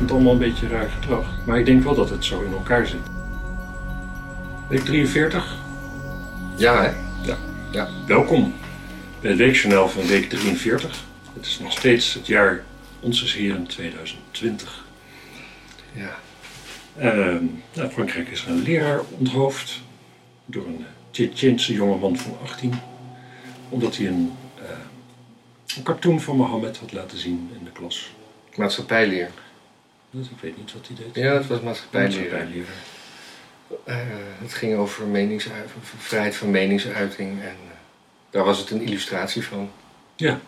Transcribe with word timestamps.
vind 0.00 0.12
het 0.12 0.20
allemaal 0.20 0.42
een 0.42 0.50
beetje 0.50 0.68
raar 0.68 0.90
gedrag. 0.90 1.46
Maar 1.46 1.58
ik 1.58 1.66
denk 1.66 1.82
wel 1.82 1.94
dat 1.94 2.10
het 2.10 2.24
zo 2.24 2.40
in 2.40 2.52
elkaar 2.52 2.86
zit. 2.86 3.00
Week 4.68 4.84
43, 4.84 5.56
Ja, 6.56 6.82
hè? 6.82 6.92
welkom 8.06 8.54
bij 9.20 9.30
het 9.30 9.38
weekjournaal 9.38 9.88
van 9.88 10.06
week 10.06 10.28
43. 10.28 11.04
Het 11.34 11.46
is 11.46 11.58
nog 11.58 11.72
steeds 11.72 12.14
het 12.14 12.26
jaar 12.26 12.64
Onze 13.00 13.38
Heren 13.38 13.66
2020. 13.66 14.84
Ja. 15.92 16.14
Ehm, 16.98 17.44
nou, 17.72 17.90
Frankrijk 17.90 18.28
is 18.28 18.44
een 18.48 18.62
leraar 18.62 19.00
onthoofd 19.18 19.80
door 20.44 20.66
een 20.66 20.84
Tsjetsjeense 21.10 21.72
jongeman 21.72 22.16
van 22.16 22.36
18. 22.42 22.74
Omdat 23.68 23.96
hij 23.96 24.06
een, 24.06 24.32
eh, 24.56 25.76
een 25.76 25.82
cartoon 25.82 26.20
van 26.20 26.36
Mohammed 26.36 26.76
had 26.76 26.92
laten 26.92 27.18
zien 27.18 27.50
in 27.58 27.64
de 27.64 27.72
klas. 27.72 28.10
Maatschappijleer. 28.56 29.30
Dus 30.10 30.28
ik 30.28 30.38
weet 30.40 30.56
niet 30.56 30.72
wat 30.72 30.86
hij 30.86 30.96
deed. 30.96 31.14
Ja, 31.14 31.32
dat 31.32 31.46
was. 31.46 31.60
Maatschappijleraar. 31.60 32.48
Eh, 33.84 33.96
het 34.40 34.54
ging 34.54 34.76
over 34.76 35.06
vrijheid 35.98 36.36
van 36.36 36.50
meningsuiting 36.50 37.42
en 37.42 37.46
eh, 37.48 37.76
daar 38.30 38.44
was 38.44 38.58
het 38.58 38.70
een 38.70 38.82
illustratie 38.82 39.44
van. 39.44 39.70
Ja. 40.16 40.40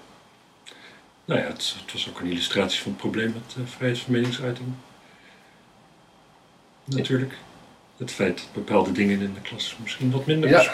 Nou 1.25 1.41
ja, 1.41 1.47
het, 1.47 1.75
het 1.83 1.93
was 1.93 2.09
ook 2.09 2.21
een 2.21 2.31
illustratie 2.31 2.81
van 2.81 2.91
het 2.91 3.01
probleem 3.01 3.33
met 3.33 3.55
eh, 3.57 3.73
vrijheid 3.77 4.01
van 4.01 4.13
meningsuiting. 4.13 4.69
Natuurlijk. 6.85 7.35
Het 7.97 8.11
feit 8.11 8.37
dat 8.39 8.53
bepaalde 8.53 8.93
dingen 8.93 9.21
in 9.21 9.35
de 9.35 9.41
klas 9.41 9.77
misschien 9.83 10.11
wat 10.11 10.27
minder 10.27 10.51
Ja. 10.51 10.73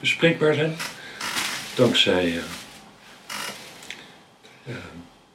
bespreekbaar 0.00 0.54
zijn. 0.54 0.76
Dankzij 1.74 2.42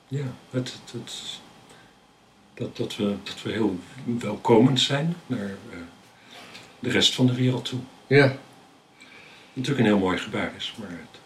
ja, 0.08 0.34
het, 0.50 0.74
het, 0.74 0.92
het, 0.92 1.40
dat, 2.54 2.78
dat, 2.78 2.96
we, 2.96 3.16
dat 3.24 3.42
we 3.42 3.52
heel 3.52 3.80
welkomend 4.20 4.80
zijn 4.80 5.16
naar 5.28 5.40
eh, 5.40 5.78
de 6.80 6.90
rest 6.90 7.16
van 7.16 7.26
de 7.26 7.34
wereld 7.36 7.66
toe. 7.66 7.80
Ja, 8.08 8.36
Natuurlijk 9.54 9.88
een 9.88 9.94
heel 9.94 10.04
mooi 10.04 10.18
gebaar 10.18 10.52
is, 10.58 10.76
maar 10.80 10.90
het, 10.90 11.20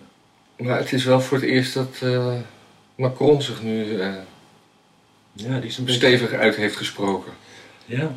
eh, 0.56 0.66
maar 0.68 0.78
het 0.78 0.94
is 0.94 1.04
wel 1.04 1.22
voor 1.22 1.38
het 1.38 1.46
eerst 1.46 1.74
dat 1.74 2.00
eh, 2.02 2.36
Macron 2.96 3.42
zich 3.42 3.62
nu 3.62 4.02
ja, 5.34 5.60
die 5.60 5.70
is 5.70 5.78
een 5.78 5.86
beetje... 5.86 6.00
stevig 6.00 6.32
uit 6.34 6.56
heeft 6.56 6.76
gesproken. 6.76 7.32
Ja. 7.86 8.12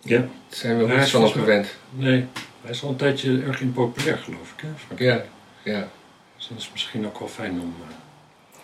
Ja, 0.00 0.18
Daar 0.18 0.28
zijn 0.48 0.78
we 0.86 0.94
niet 0.94 1.10
van 1.10 1.28
gewend. 1.28 1.74
nee. 1.90 2.26
Hij 2.62 2.70
is 2.72 2.82
al 2.82 2.88
een 2.88 2.96
tijdje 2.96 3.42
erg 3.42 3.60
impopulair, 3.60 4.18
geloof 4.18 4.52
ik. 4.56 4.60
Hè? 4.60 4.68
Frank? 4.86 5.00
Ja, 5.00 5.24
ja, 5.64 5.88
Dus 6.36 6.48
dat 6.48 6.58
is 6.58 6.70
misschien 6.72 7.06
ook 7.06 7.18
wel 7.18 7.28
fijn 7.28 7.60
om 7.60 7.74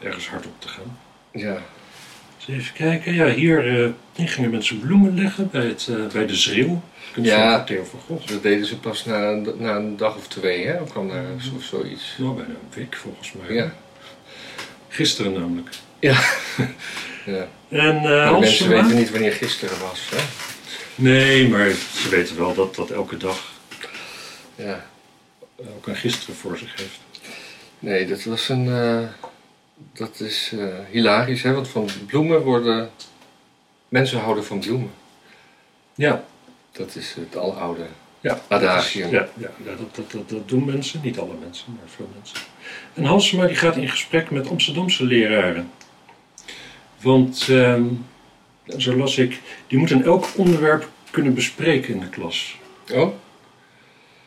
ergens 0.00 0.28
hard 0.28 0.46
op 0.46 0.60
te 0.60 0.68
gaan. 0.68 0.98
ja. 1.32 1.62
Even 2.50 2.72
kijken. 2.74 3.14
Ja, 3.14 3.26
hier, 3.28 3.92
hier 4.14 4.28
gingen 4.28 4.50
mensen 4.50 4.80
bloemen 4.80 5.14
leggen 5.22 5.50
bij, 5.50 5.66
het, 5.66 5.88
eh, 5.90 6.06
bij 6.12 6.26
de 6.26 6.34
Schreeuw. 6.36 6.82
Ja. 7.22 7.56
van 7.56 7.66
Theo 7.66 7.84
van 7.84 8.00
Gogh. 8.06 8.26
Dat 8.28 8.42
deden 8.42 8.66
ze 8.66 8.78
pas 8.78 9.04
na, 9.04 9.28
een- 9.30 9.54
na 9.58 9.76
een 9.76 9.96
dag 9.96 10.16
of 10.16 10.28
twee, 10.28 10.66
hè? 10.66 10.80
Of 10.80 10.90
kwam 10.90 11.08
daar 11.08 11.24
zo- 11.40 11.54
of 11.56 11.62
zoiets. 11.64 12.14
Nou, 12.18 12.34
bijna 12.34 12.50
een 12.50 12.74
week 12.74 12.96
volgens 12.96 13.32
mij. 13.32 13.56
Ja, 13.56 13.72
Gisteren 14.88 15.32
namelijk. 15.32 15.68
ja. 15.98 16.18
ja. 17.26 17.48
En 17.68 17.96
Hans 18.26 18.40
mensen 18.40 18.68
weten 18.68 18.96
niet 18.96 19.10
wanneer 19.10 19.32
gisteren 19.32 19.78
was, 19.80 20.08
hè? 20.10 20.22
Nee, 20.94 21.48
maar 21.48 21.70
ze 21.70 22.08
weten 22.10 22.36
wel 22.38 22.54
dat 22.54 22.74
dat 22.74 22.90
elke 22.90 23.16
dag 23.16 23.52
Ja. 24.54 24.86
ook 25.76 25.86
een 25.86 25.96
gisteren 25.96 26.34
voor 26.34 26.58
zich 26.58 26.72
heeft. 26.76 27.00
Nee, 27.78 28.06
dat 28.06 28.24
was 28.24 28.48
een. 28.48 28.68
Dat 29.92 30.20
is 30.20 30.52
eh, 30.58 30.66
hilarisch, 30.90 31.42
hè? 31.42 31.52
Want 31.52 31.68
van 31.68 31.88
bloemen 32.06 32.42
worden. 32.42 32.90
Mensen 33.88 34.20
houden 34.20 34.44
van 34.44 34.58
bloemen. 34.58 34.90
Ja, 35.94 36.24
Dat 36.72 36.96
is 36.96 37.14
het 37.14 37.36
aloude. 37.36 37.86
Ja, 38.20 38.40
Adagium. 38.48 39.10
Ja, 39.10 39.28
ja, 39.36 39.50
dat, 39.64 40.10
dat, 40.10 40.28
dat 40.28 40.48
doen 40.48 40.64
mensen, 40.64 41.00
niet 41.02 41.18
alle 41.18 41.34
mensen, 41.40 41.66
maar 41.78 41.88
veel 41.88 42.08
mensen. 42.16 42.38
En 42.94 43.04
Halsema 43.04 43.46
die 43.46 43.56
gaat 43.56 43.76
in 43.76 43.88
gesprek 43.88 44.30
met 44.30 44.48
Amsterdamse 44.48 45.04
leraren. 45.04 45.70
Want, 47.00 47.46
ehm, 47.48 47.84
zo 48.76 48.96
las 48.96 49.18
ik, 49.18 49.40
die 49.66 49.78
moeten 49.78 50.02
elk 50.02 50.26
onderwerp 50.36 50.88
kunnen 51.10 51.34
bespreken 51.34 51.94
in 51.94 52.00
de 52.00 52.08
klas. 52.08 52.58
Oh? 52.92 53.14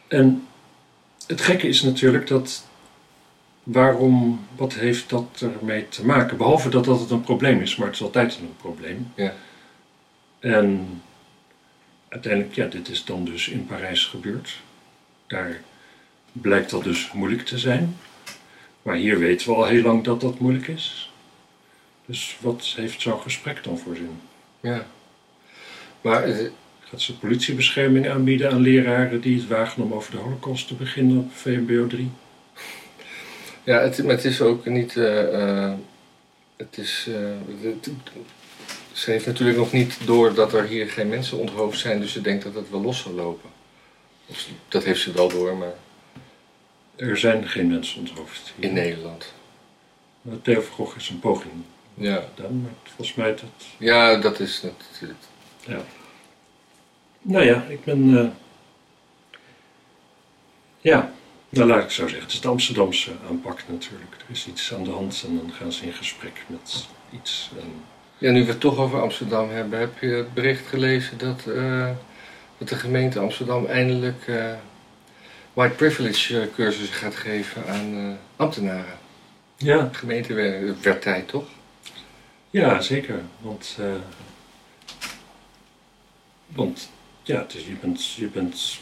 En 0.08 0.48
het 1.28 1.42
gekke 1.42 1.68
is 1.68 1.82
natuurlijk 1.82 2.28
dat, 2.28 2.68
waarom, 3.64 4.46
wat 4.56 4.74
heeft 4.74 5.10
dat 5.10 5.46
ermee 5.60 5.90
te 5.90 6.06
maken? 6.06 6.38
Behalve 6.38 6.70
dat 6.70 6.86
dat 6.86 7.00
het 7.00 7.10
een 7.10 7.22
probleem 7.22 7.62
is, 7.62 7.76
maar 7.76 7.88
het 7.88 7.96
is 7.96 8.02
altijd 8.02 8.38
een 8.38 8.56
probleem. 8.58 9.12
Ja. 9.16 9.34
En 10.40 11.02
uiteindelijk, 12.08 12.56
ja, 12.56 12.66
dit 12.66 12.90
is 12.90 13.06
dan 13.06 13.26
dus 13.26 13.48
in 13.48 13.66
Parijs 13.66 14.06
gebeurd. 14.06 14.62
Daar 15.28 15.62
blijkt 16.32 16.70
dat 16.70 16.84
dus 16.84 17.12
moeilijk 17.12 17.46
te 17.46 17.58
zijn. 17.58 17.98
Maar 18.82 18.96
hier 18.96 19.20
weten 19.20 19.48
we 19.48 19.56
al 19.56 19.66
heel 19.66 19.84
lang 19.84 20.04
dat 20.04 20.22
dat 20.22 20.40
moeilijk 20.40 20.68
is. 20.68 21.12
Dus 22.06 22.38
wat 22.40 22.74
heeft 22.76 23.02
zo'n 23.02 23.22
gesprek 23.22 23.64
dan 23.64 23.78
voor 23.78 23.96
zin? 23.96 24.20
Ja. 24.60 24.86
Maar 26.02 26.24
eh, 26.24 26.50
Gaat 26.94 27.02
ze 27.02 27.18
politiebescherming 27.18 28.10
aanbieden 28.10 28.52
aan 28.52 28.62
leraren 28.62 29.22
die 29.22 29.40
het 29.40 29.48
wagen 29.48 29.84
om 29.84 29.94
over 29.94 30.12
de 30.12 30.18
holocaust 30.18 30.68
te 30.68 30.74
beginnen 30.74 31.18
op 31.18 31.32
VMBO 31.32 31.88
3? 31.88 32.10
Ja, 33.64 33.80
het, 33.80 34.04
maar 34.04 34.16
het 34.16 34.26
is 34.26 34.42
ook 34.42 34.66
niet. 34.66 34.98
eh, 34.98 35.64
eh, 35.68 35.74
het 36.58 36.78
is. 36.78 37.08
eh, 37.10 37.68
het- 37.70 37.90
ze 38.94 39.12
heeft 39.12 39.26
natuurlijk 39.26 39.58
nog 39.58 39.72
niet 39.72 39.98
door 40.06 40.34
dat 40.34 40.54
er 40.54 40.64
hier 40.66 40.90
geen 40.90 41.10
mensen 41.10 41.38
onthoofd 41.38 41.80
zijn, 41.80 42.00
dus 42.00 42.12
ze 42.12 42.22
denkt 42.22 42.44
dat 42.44 42.54
het 42.56 42.70
wel 42.70 42.82
los 42.82 43.00
zal 43.00 43.12
lopen. 43.14 43.50
Of 44.28 44.48
Dat 44.68 44.84
heeft 44.84 45.02
ze 45.02 45.12
wel 45.12 45.28
door, 45.30 45.58
maar 45.58 45.74
Er 46.96 47.18
zijn 47.18 47.48
geen 47.48 47.68
mensen 47.68 48.00
onthoofd. 48.00 48.54
hier. 48.56 48.66
in 48.66 48.74
Nederland. 48.74 49.34
Nou, 50.22 50.40
Theo 50.42 50.62
van 50.62 50.76
Gogh 50.76 50.96
is 50.98 51.10
een 51.10 51.20
poging 51.20 51.54
Ja, 51.94 52.24
gedaan, 52.36 52.62
maar 52.62 52.72
volgens 52.84 53.14
mij 53.18 53.30
dat... 53.30 53.44
ja 53.78 54.16
dat 54.18 54.40
is 54.40 54.62
natuurlijk. 54.62 55.20
Ja. 55.68 55.82
Nou 57.22 57.44
ja, 57.46 57.64
ik 57.68 57.84
ben... 57.84 58.34
Ja, 60.82 61.12
nou 61.54 61.70
laat 61.70 61.84
ik 61.84 61.90
zo 61.90 62.02
zeggen. 62.02 62.22
Het 62.22 62.32
is 62.32 62.42
de 62.42 62.48
Amsterdamse 62.48 63.12
aanpak 63.30 63.64
natuurlijk. 63.68 64.14
Er 64.14 64.26
is 64.32 64.48
iets 64.48 64.74
aan 64.74 64.84
de 64.84 64.92
hand 64.92 65.24
en 65.28 65.38
dan 65.38 65.52
gaan 65.52 65.72
ze 65.72 65.86
in 65.86 65.94
gesprek 65.94 66.44
met 66.48 66.88
iets. 67.12 67.52
En... 67.60 67.74
Ja, 68.18 68.32
nu 68.32 68.46
we 68.46 68.52
het 68.52 68.60
toch 68.60 68.78
over 68.78 69.02
Amsterdam 69.02 69.50
hebben, 69.50 69.80
heb 69.80 70.00
je 70.00 70.08
het 70.08 70.34
bericht 70.34 70.68
gelezen 70.68 71.18
dat, 71.18 71.48
eh, 71.48 71.90
dat 72.58 72.70
de 72.70 72.76
gemeente 72.76 73.20
Amsterdam 73.20 73.66
eindelijk 73.66 74.28
eh, 74.28 74.54
white 75.54 75.76
privilege 75.76 76.42
eh, 76.42 76.48
cursussen 76.56 76.96
gaat 76.96 77.16
geven 77.16 77.68
aan 77.68 78.18
ambtenaren. 78.36 78.98
Ja, 79.58 79.78
De 79.78 79.98
gemeente 79.98 80.34
werd, 80.34 80.82
werd 80.82 81.02
tijd, 81.02 81.28
toch? 81.28 81.46
ja, 82.50 82.82
zeker. 82.82 83.22
Want, 83.40 83.78
want 86.48 86.90
ja, 87.24 87.46
je, 87.50 87.76
bent, 87.82 88.12
je 88.12 88.28
bent 88.28 88.80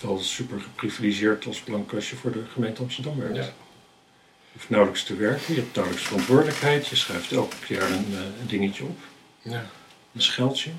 wel 0.00 0.18
super 0.20 0.60
geprivilegeerd 0.60 1.46
als 1.46 1.60
blank 1.60 1.92
als 1.92 2.10
je 2.10 2.16
voor 2.16 2.32
de 2.32 2.42
gemeente 2.52 2.82
Amsterdam 2.82 3.18
werkt. 3.18 3.36
Ja. 3.36 3.42
Je 3.42 4.60
hoeft 4.60 4.70
nauwelijks 4.70 5.04
te 5.04 5.16
werken, 5.16 5.54
je 5.54 5.60
hebt 5.60 5.74
nauwelijks 5.74 6.06
verantwoordelijkheid, 6.06 6.86
je 6.86 6.96
schrijft 6.96 7.32
elk 7.32 7.52
jaar 7.68 7.90
een, 7.90 8.06
eh, 8.10 8.48
dingetje 8.48 8.84
op, 8.84 8.98
ja. 9.42 9.66
een 10.14 10.22
scheldje. 10.22 10.70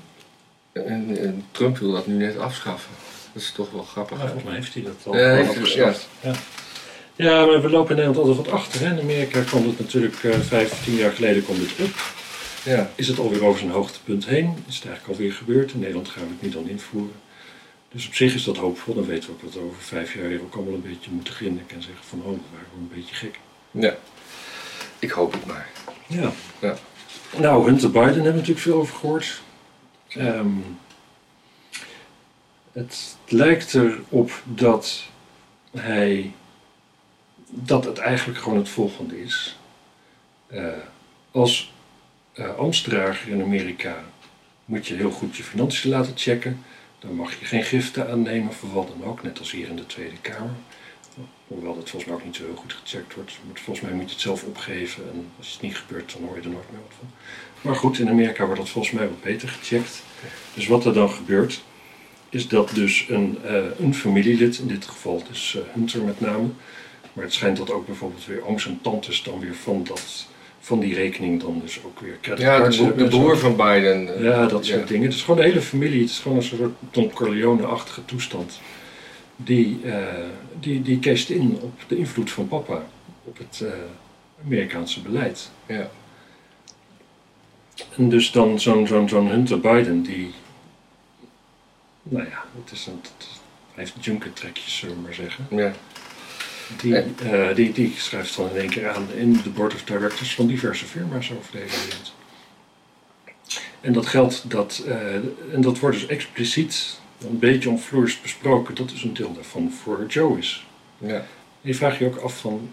En, 0.72 1.18
en 1.18 1.44
Trump 1.50 1.78
wil 1.78 1.92
dat 1.92 2.06
nu 2.06 2.14
net 2.14 2.38
afschaffen. 2.38 2.90
Dat 3.32 3.42
is 3.42 3.50
toch 3.50 3.70
wel 3.70 3.82
grappig. 3.82 4.18
Hè? 4.18 4.24
volgens 4.24 4.44
mij 4.44 4.54
heeft 4.54 4.74
hij 4.74 4.82
dat 4.82 5.06
al 5.06 5.16
Ja, 5.16 5.40
afgeschaft. 5.40 6.08
Ja. 6.20 6.34
ja, 7.16 7.46
maar 7.46 7.62
we 7.62 7.70
lopen 7.70 7.90
in 7.90 7.96
Nederland 7.96 8.16
altijd 8.16 8.36
wat 8.46 8.54
achter. 8.54 8.80
Hè? 8.80 8.90
In 8.92 9.00
Amerika 9.00 9.40
kwam 9.42 9.66
het 9.66 9.78
natuurlijk 9.78 10.24
eh, 10.24 10.38
vijf, 10.40 10.84
tien 10.84 10.94
jaar 10.94 11.12
geleden 11.12 11.44
kwam 11.44 11.58
dit 11.58 11.72
op. 11.78 12.14
Ja. 12.64 12.90
Is 12.94 13.08
het 13.08 13.18
alweer 13.18 13.44
over 13.44 13.58
zijn 13.58 13.70
hoogtepunt 13.70 14.26
heen? 14.26 14.64
Is 14.68 14.74
het 14.74 14.84
eigenlijk 14.86 15.18
alweer 15.18 15.32
gebeurd? 15.32 15.72
In 15.72 15.78
Nederland 15.78 16.08
gaan 16.08 16.22
we 16.22 16.28
het 16.28 16.42
nu 16.42 16.48
dan 16.48 16.68
invoeren. 16.68 17.14
Dus 17.96 18.06
op 18.06 18.14
zich 18.14 18.34
is 18.34 18.44
dat 18.44 18.56
hoopvol. 18.56 18.94
Dan 18.94 19.06
weten 19.06 19.28
we 19.28 19.34
ook 19.34 19.42
dat 19.42 19.54
we 19.54 19.60
over 19.60 19.82
vijf 19.82 20.14
jaar 20.14 20.28
weer 20.28 20.42
ook 20.42 20.54
allemaal 20.54 20.74
een 20.74 20.82
beetje 20.82 21.10
moeten 21.10 21.34
grinniken 21.34 21.76
en 21.76 21.82
zeggen 21.82 22.04
van 22.04 22.18
oh, 22.18 22.24
we 22.24 22.40
waren 22.52 22.68
wel 22.72 22.80
een 22.80 22.90
beetje 22.94 23.14
gek. 23.14 23.38
ja. 23.70 23.96
Ik 24.98 25.10
hoop 25.10 25.32
het 25.32 25.46
maar. 25.46 25.68
Ja. 26.06 26.32
Ja. 26.58 26.76
Nou, 27.38 27.64
Hunter 27.64 27.90
Biden 27.90 28.06
hebben 28.06 28.32
we 28.32 28.38
natuurlijk 28.38 28.58
veel 28.58 28.78
over 28.78 28.96
gehoord. 28.96 29.42
Ehm, 30.08 30.50
het 32.72 33.16
lijkt 33.28 33.74
erop 33.74 34.42
dat 34.44 35.04
hij 35.70 36.32
dat 37.48 37.84
het 37.84 37.98
eigenlijk 37.98 38.38
gewoon 38.38 38.58
het 38.58 38.68
volgende 38.68 39.22
is. 39.22 39.58
Eh, 40.46 40.66
als 41.30 41.72
ambtsdrager 42.58 43.28
in 43.28 43.42
Amerika 43.42 44.04
moet 44.64 44.86
je 44.86 44.94
heel 44.94 45.10
goed 45.10 45.36
je 45.36 45.42
financiën 45.42 45.90
laten 45.90 46.12
checken. 46.16 46.64
Dan 46.98 47.14
mag 47.14 47.38
je 47.38 47.44
geen 47.44 47.64
giften 47.64 48.10
aannemen 48.10 48.52
voor 48.52 48.72
wat 48.72 48.88
dan 48.88 49.08
ook, 49.08 49.22
net 49.22 49.38
als 49.38 49.50
hier 49.50 49.68
in 49.68 49.76
de 49.76 49.86
Tweede 49.86 50.16
Kamer. 50.20 50.54
Hoewel 51.46 51.74
dat 51.74 51.90
volgens 51.90 52.04
mij 52.04 52.14
ook 52.14 52.24
niet 52.24 52.36
zo 52.36 52.44
heel 52.44 52.56
goed 52.56 52.72
gecheckt 52.72 53.14
wordt. 53.14 53.38
Want 53.44 53.60
volgens 53.60 53.86
mij 53.86 53.94
moet 53.96 54.06
je 54.08 54.12
het 54.14 54.20
zelf 54.20 54.42
opgeven 54.44 55.02
en 55.12 55.26
als 55.38 55.52
het 55.52 55.62
niet 55.62 55.76
gebeurt, 55.76 56.12
dan 56.12 56.22
hoor 56.22 56.36
je 56.36 56.42
er 56.42 56.48
nooit 56.48 56.70
meer 56.70 56.80
wat 56.80 56.96
van. 56.98 57.10
Maar 57.60 57.76
goed, 57.76 57.98
in 57.98 58.08
Amerika 58.08 58.44
wordt 58.44 58.60
dat 58.60 58.70
volgens 58.70 58.94
mij 58.94 59.08
wat 59.08 59.22
beter 59.22 59.48
gecheckt. 59.48 60.02
Dus 60.54 60.66
wat 60.66 60.84
er 60.84 60.92
dan 60.92 61.10
gebeurt, 61.10 61.62
is 62.28 62.48
dat 62.48 62.70
dus 62.74 63.06
een, 63.08 63.38
uh, 63.44 63.78
een 63.78 63.94
familielid, 63.94 64.58
in 64.58 64.68
dit 64.68 64.84
geval 64.84 65.22
dus 65.28 65.54
uh, 65.54 65.62
Hunter 65.72 66.02
met 66.02 66.20
name, 66.20 66.48
maar 67.12 67.24
het 67.24 67.32
schijnt 67.32 67.56
dat 67.56 67.70
ook 67.70 67.86
bijvoorbeeld 67.86 68.26
weer 68.26 68.46
ooms 68.46 68.66
en 68.66 68.78
tantes 68.82 69.22
dan 69.22 69.40
weer 69.40 69.54
van, 69.54 69.84
dat, 69.84 70.26
van 70.66 70.80
die 70.80 70.94
rekening 70.94 71.40
dan 71.40 71.60
dus 71.60 71.80
ook 71.84 72.00
weer 72.00 72.38
Ja, 72.38 72.68
de, 72.68 72.94
de 72.96 73.08
broer 73.08 73.38
van 73.38 73.56
Biden. 73.56 74.08
Uh, 74.08 74.24
ja, 74.24 74.46
dat 74.46 74.64
soort 74.64 74.88
dingen. 74.88 75.04
Het 75.04 75.14
is 75.14 75.20
gewoon 75.20 75.36
de 75.36 75.46
hele 75.46 75.60
familie, 75.60 76.00
het 76.00 76.10
is 76.10 76.18
gewoon 76.18 76.36
een 76.36 76.42
soort 76.42 76.74
Don 76.90 77.10
Corleone-achtige 77.10 78.04
toestand. 78.04 78.60
Die, 79.36 79.80
die, 80.60 80.82
die 80.82 80.98
keest 80.98 81.30
in 81.30 81.58
op 81.60 81.80
de 81.88 81.96
invloed 81.96 82.30
van 82.30 82.48
papa 82.48 82.86
op 83.24 83.38
het 83.38 83.64
Amerikaanse 84.44 85.00
beleid. 85.02 85.50
Ja. 85.66 85.90
En 87.96 88.08
dus 88.08 88.30
dan 88.30 88.60
zo'n 88.60 88.86
zo'n 88.86 89.08
zo'n 89.08 89.28
Hunter 89.28 89.60
Biden, 89.60 90.02
die, 90.02 90.34
nou 92.02 92.24
ja, 92.24 92.44
het 92.62 92.72
is 92.72 92.86
een, 92.86 93.00
het, 93.02 93.26
heeft 93.74 93.94
junket-trekjes, 94.00 94.76
zullen 94.76 94.94
we 94.94 95.00
maar 95.00 95.14
zeggen. 95.14 95.46
Ja. 95.50 95.72
Die, 96.80 97.04
uh, 97.24 97.54
die, 97.54 97.72
die 97.72 97.94
schrijft 97.96 98.36
dan 98.36 98.50
in 98.50 98.56
één 98.56 98.70
keer 98.70 98.88
aan 98.88 99.08
in 99.16 99.32
de 99.32 99.50
board 99.50 99.74
of 99.74 99.84
directors 99.84 100.34
van 100.34 100.46
diverse 100.46 100.84
firma's 100.84 101.30
over 101.30 101.52
de 101.52 101.58
hele 101.58 101.70
wereld. 101.88 102.14
En 103.80 103.92
dat 103.92 104.06
geldt, 104.06 104.50
dat, 104.50 104.84
uh, 104.86 105.14
en 105.52 105.60
dat 105.60 105.78
wordt 105.78 105.96
dus 105.96 106.06
expliciet 106.06 107.00
een 107.20 107.38
beetje 107.38 107.70
omvloers 107.70 108.20
besproken, 108.20 108.74
dat 108.74 108.90
is 108.90 109.02
een 109.02 109.14
deel 109.14 109.32
daarvan 109.32 109.72
voor 109.82 110.06
Joe 110.08 110.38
is. 110.38 110.66
Ja. 110.98 111.26
je 111.60 111.74
vraagt 111.74 111.96
je 111.96 112.06
ook 112.06 112.16
af 112.16 112.38
van, 112.38 112.70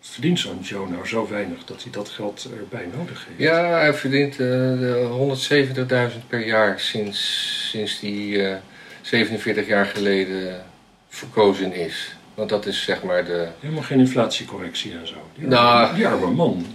verdient 0.00 0.38
zo'n 0.38 0.60
Joe 0.60 0.88
nou 0.88 1.06
zo 1.06 1.28
weinig 1.28 1.64
dat 1.64 1.82
hij 1.82 1.92
dat 1.92 2.08
geld 2.08 2.48
erbij 2.58 2.88
nodig 2.96 3.26
heeft? 3.28 3.40
Ja, 3.40 3.70
hij 3.70 3.94
verdient 3.94 4.38
uh, 4.38 6.10
170.000 6.12 6.26
per 6.28 6.46
jaar 6.46 6.80
sinds, 6.80 7.70
sinds 7.70 8.00
hij 8.00 8.60
47 9.02 9.66
jaar 9.66 9.86
geleden 9.86 10.64
verkozen 11.08 11.72
is. 11.72 12.16
Want 12.34 12.48
dat 12.48 12.66
is 12.66 12.82
zeg 12.82 13.02
maar 13.02 13.24
de... 13.24 13.48
Helemaal 13.60 13.82
geen 13.82 13.98
inflatiecorrectie 13.98 14.92
en 14.92 15.06
zo. 15.06 15.14
Die, 15.34 15.46
nou, 15.46 15.84
arme, 15.84 15.96
die 15.96 16.06
arme 16.06 16.30
man. 16.30 16.66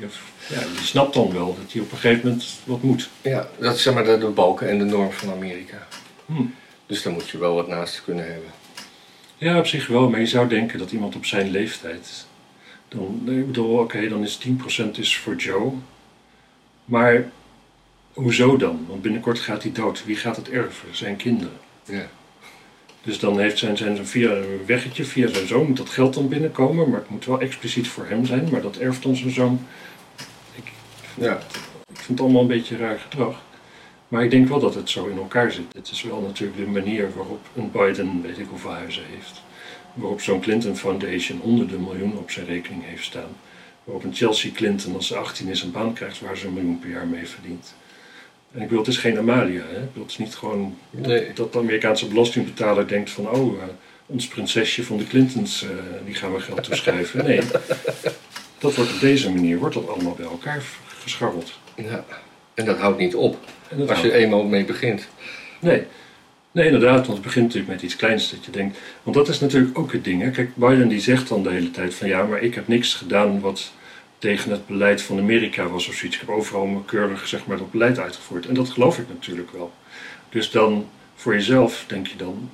Ja, 0.47 0.59
die 0.75 0.85
snapt 0.85 1.13
dan 1.13 1.33
wel 1.33 1.57
dat 1.61 1.71
hij 1.71 1.81
op 1.81 1.91
een 1.91 1.97
gegeven 1.97 2.29
moment 2.29 2.45
wat 2.63 2.81
moet. 2.81 3.09
Ja, 3.21 3.47
dat 3.59 3.75
is 3.75 3.81
zeg 3.81 3.93
maar 3.93 4.03
de, 4.03 4.17
de 4.17 4.27
balken 4.27 4.69
en 4.69 4.77
de 4.77 4.85
norm 4.85 5.11
van 5.11 5.31
Amerika. 5.31 5.87
Hm. 6.25 6.43
Dus 6.85 7.01
daar 7.01 7.13
moet 7.13 7.29
je 7.29 7.37
wel 7.37 7.55
wat 7.55 7.67
naast 7.67 8.03
kunnen 8.03 8.25
hebben. 8.25 8.49
Ja, 9.37 9.57
op 9.57 9.65
zich 9.65 9.87
wel. 9.87 10.09
Maar 10.09 10.19
je 10.19 10.25
zou 10.25 10.47
denken 10.47 10.79
dat 10.79 10.91
iemand 10.91 11.15
op 11.15 11.25
zijn 11.25 11.51
leeftijd... 11.51 12.25
Dan, 12.87 13.21
ik 13.25 13.45
bedoel, 13.45 13.77
oké, 13.77 14.07
dan 14.07 14.23
is 14.23 14.39
10% 14.47 14.89
is 14.91 15.17
voor 15.17 15.35
Joe. 15.35 15.73
Maar 16.85 17.29
hoezo 18.13 18.57
dan? 18.57 18.85
Want 18.87 19.01
binnenkort 19.01 19.39
gaat 19.39 19.63
hij 19.63 19.71
dood. 19.71 20.05
Wie 20.05 20.15
gaat 20.15 20.35
het 20.35 20.49
erven? 20.49 20.95
Zijn 20.95 21.15
kinderen. 21.15 21.57
Ja. 21.85 22.07
Dus 23.01 23.19
dan 23.19 23.39
heeft 23.39 23.57
zijn, 23.57 23.77
zijn 23.77 24.07
via 24.07 24.31
een 24.31 24.65
weggetje, 24.65 25.05
via 25.05 25.27
zijn 25.27 25.47
zoon, 25.47 25.67
moet 25.67 25.77
dat 25.77 25.89
geld 25.89 26.13
dan 26.13 26.27
binnenkomen. 26.27 26.89
Maar 26.89 26.99
het 26.99 27.09
moet 27.09 27.25
wel 27.25 27.39
expliciet 27.39 27.87
voor 27.87 28.05
hem 28.07 28.25
zijn. 28.25 28.49
Maar 28.51 28.61
dat 28.61 28.77
erft 28.77 29.03
dan 29.03 29.15
zijn 29.15 29.31
zoon. 29.31 29.65
Ik, 30.55 30.71
ja. 31.13 31.37
ik 31.89 31.97
vind 31.97 32.07
het 32.07 32.19
allemaal 32.19 32.41
een 32.41 32.47
beetje 32.47 32.77
raar 32.77 32.99
gedrag. 32.99 33.45
Maar 34.07 34.23
ik 34.23 34.31
denk 34.31 34.47
wel 34.47 34.59
dat 34.59 34.75
het 34.75 34.89
zo 34.89 35.05
in 35.05 35.17
elkaar 35.17 35.51
zit. 35.51 35.73
Het 35.73 35.89
is 35.91 36.03
wel 36.03 36.21
natuurlijk 36.21 36.57
de 36.57 36.67
manier 36.67 37.09
waarop 37.15 37.45
een 37.55 37.71
Biden, 37.71 38.21
weet 38.21 38.37
ik 38.37 38.47
hoeveel 38.49 38.73
huizen 38.73 39.03
heeft. 39.09 39.41
Waarop 39.93 40.21
zo'n 40.21 40.39
Clinton 40.39 40.75
Foundation 40.75 41.39
honderden 41.39 41.83
miljoenen 41.83 42.17
op 42.17 42.31
zijn 42.31 42.45
rekening 42.45 42.83
heeft 42.85 43.03
staan. 43.03 43.35
Waarop 43.83 44.03
een 44.03 44.15
Chelsea 44.15 44.51
Clinton 44.51 44.95
als 44.95 45.07
ze 45.07 45.15
18 45.15 45.47
is 45.47 45.61
een 45.61 45.71
baan 45.71 45.93
krijgt 45.93 46.19
waar 46.19 46.37
ze 46.37 46.47
een 46.47 46.53
miljoen 46.53 46.79
per 46.79 46.89
jaar 46.89 47.07
mee 47.07 47.27
verdient. 47.27 47.73
En 48.57 48.63
ik 48.63 48.69
bedoel, 48.69 48.83
het 48.83 48.93
is 48.93 48.97
geen 48.97 49.17
Amalia. 49.17 49.63
Hè? 49.67 49.81
Ik 49.81 49.87
bedoel, 49.87 50.03
het 50.03 50.11
is 50.11 50.17
niet 50.17 50.35
gewoon 50.35 50.77
nee. 50.89 51.33
dat 51.33 51.53
de 51.53 51.59
Amerikaanse 51.59 52.07
belastingbetaler 52.07 52.87
denkt 52.87 53.09
van... 53.09 53.29
oh, 53.29 53.53
uh, 53.53 53.63
ons 54.05 54.27
prinsesje 54.27 54.83
van 54.83 54.97
de 54.97 55.07
Clintons, 55.07 55.63
uh, 55.63 55.69
die 56.05 56.15
gaan 56.15 56.33
we 56.33 56.39
geld 56.39 56.63
toeschrijven. 56.63 57.25
Nee, 57.25 57.41
dat 58.59 58.75
wordt 58.75 58.93
op 58.93 58.99
deze 58.99 59.31
manier 59.31 59.57
wordt 59.57 59.75
dat 59.75 59.89
allemaal 59.89 60.15
bij 60.15 60.25
elkaar 60.25 60.63
gescharreld. 61.01 61.59
Ja, 61.75 62.05
en 62.53 62.65
dat 62.65 62.77
houdt 62.77 62.97
niet 62.97 63.15
op 63.15 63.37
als 63.87 64.01
je 64.01 64.13
eenmaal 64.13 64.43
mee 64.43 64.65
begint. 64.65 65.07
Nee. 65.59 65.83
Nee, 66.51 66.65
inderdaad, 66.65 67.05
want 67.05 67.17
het 67.17 67.21
begint 67.21 67.45
natuurlijk 67.45 67.71
met 67.73 67.81
iets 67.81 67.95
kleins 67.95 68.29
dat 68.29 68.45
je 68.45 68.51
denkt... 68.51 68.77
Want 69.03 69.15
dat 69.15 69.27
is 69.27 69.39
natuurlijk 69.39 69.77
ook 69.77 69.91
het 69.91 70.03
ding. 70.03 70.21
Hè? 70.21 70.29
Kijk, 70.29 70.55
Biden 70.55 70.87
die 70.87 70.99
zegt 70.99 71.27
dan 71.27 71.43
de 71.43 71.49
hele 71.49 71.71
tijd 71.71 71.93
van... 71.93 72.07
ja, 72.07 72.23
maar 72.23 72.41
ik 72.41 72.55
heb 72.55 72.67
niks 72.67 72.93
gedaan 72.93 73.39
wat 73.39 73.71
tegen 74.17 74.51
het 74.51 74.67
beleid 74.67 75.01
van 75.01 75.19
Amerika 75.19 75.67
was 75.67 75.87
of 75.87 75.95
zoiets. 75.95 76.15
Ik 76.15 76.27
heb 76.27 76.35
overal 76.35 76.83
keurig 76.85 77.27
zeg 77.27 77.45
maar, 77.45 77.57
dat 77.57 77.71
beleid 77.71 77.99
uitgevoerd. 77.99 78.45
En 78.45 78.53
dat 78.53 78.69
geloof 78.69 78.97
ik 78.97 79.07
natuurlijk 79.07 79.51
wel. 79.51 79.73
Dus 80.29 80.51
dan 80.51 80.89
voor 81.15 81.33
jezelf 81.33 81.83
denk 81.87 82.07
je 82.07 82.15
dan, 82.15 82.49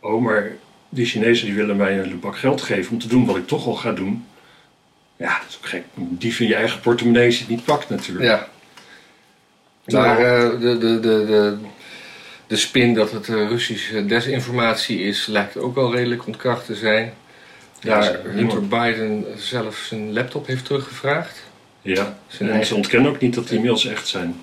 oh 0.00 0.22
maar 0.22 0.52
die 0.88 1.06
Chinezen 1.06 1.46
die 1.46 1.54
willen 1.54 1.76
mij 1.76 1.98
een 1.98 2.20
bak 2.20 2.36
geld 2.36 2.62
geven 2.62 2.92
om 2.92 2.98
te 2.98 3.08
doen 3.08 3.26
wat 3.26 3.36
ik 3.36 3.46
toch 3.46 3.66
al 3.66 3.74
ga 3.74 3.92
doen. 3.92 4.26
Ja, 5.16 5.38
dat 5.38 5.48
is 5.48 5.56
ook 5.56 5.66
gek. 5.66 5.84
Die 5.94 6.36
van 6.36 6.46
je 6.46 6.54
eigen 6.54 6.80
portemonnee 6.80 7.26
als 7.26 7.34
je 7.34 7.40
het 7.40 7.50
niet 7.50 7.64
pakt 7.64 7.88
natuurlijk. 7.88 8.24
Ja. 8.24 8.48
Maar 9.86 10.20
uh, 10.20 10.60
de, 10.60 10.78
de, 10.78 11.00
de, 11.00 11.24
de, 11.26 11.56
de 12.46 12.56
spin 12.56 12.94
dat 12.94 13.12
het 13.12 13.26
Russische 13.26 14.06
desinformatie 14.06 15.00
is, 15.00 15.26
lijkt 15.26 15.56
ook 15.56 15.74
wel 15.74 15.94
redelijk 15.94 16.26
ontkracht 16.26 16.66
te 16.66 16.74
zijn. 16.74 17.14
Ja, 17.80 18.16
Hunter 18.24 18.68
Biden 18.68 19.24
zelf 19.36 19.76
zijn 19.76 20.12
laptop 20.12 20.46
heeft 20.46 20.64
teruggevraagd. 20.64 21.46
Ja, 21.82 22.18
zijn 22.26 22.50
en 22.50 22.66
ze 22.66 22.74
ontkennen 22.74 23.10
ook 23.10 23.20
niet 23.20 23.34
dat 23.34 23.48
die 23.48 23.60
mails 23.60 23.86
echt 23.86 24.08
zijn. 24.08 24.36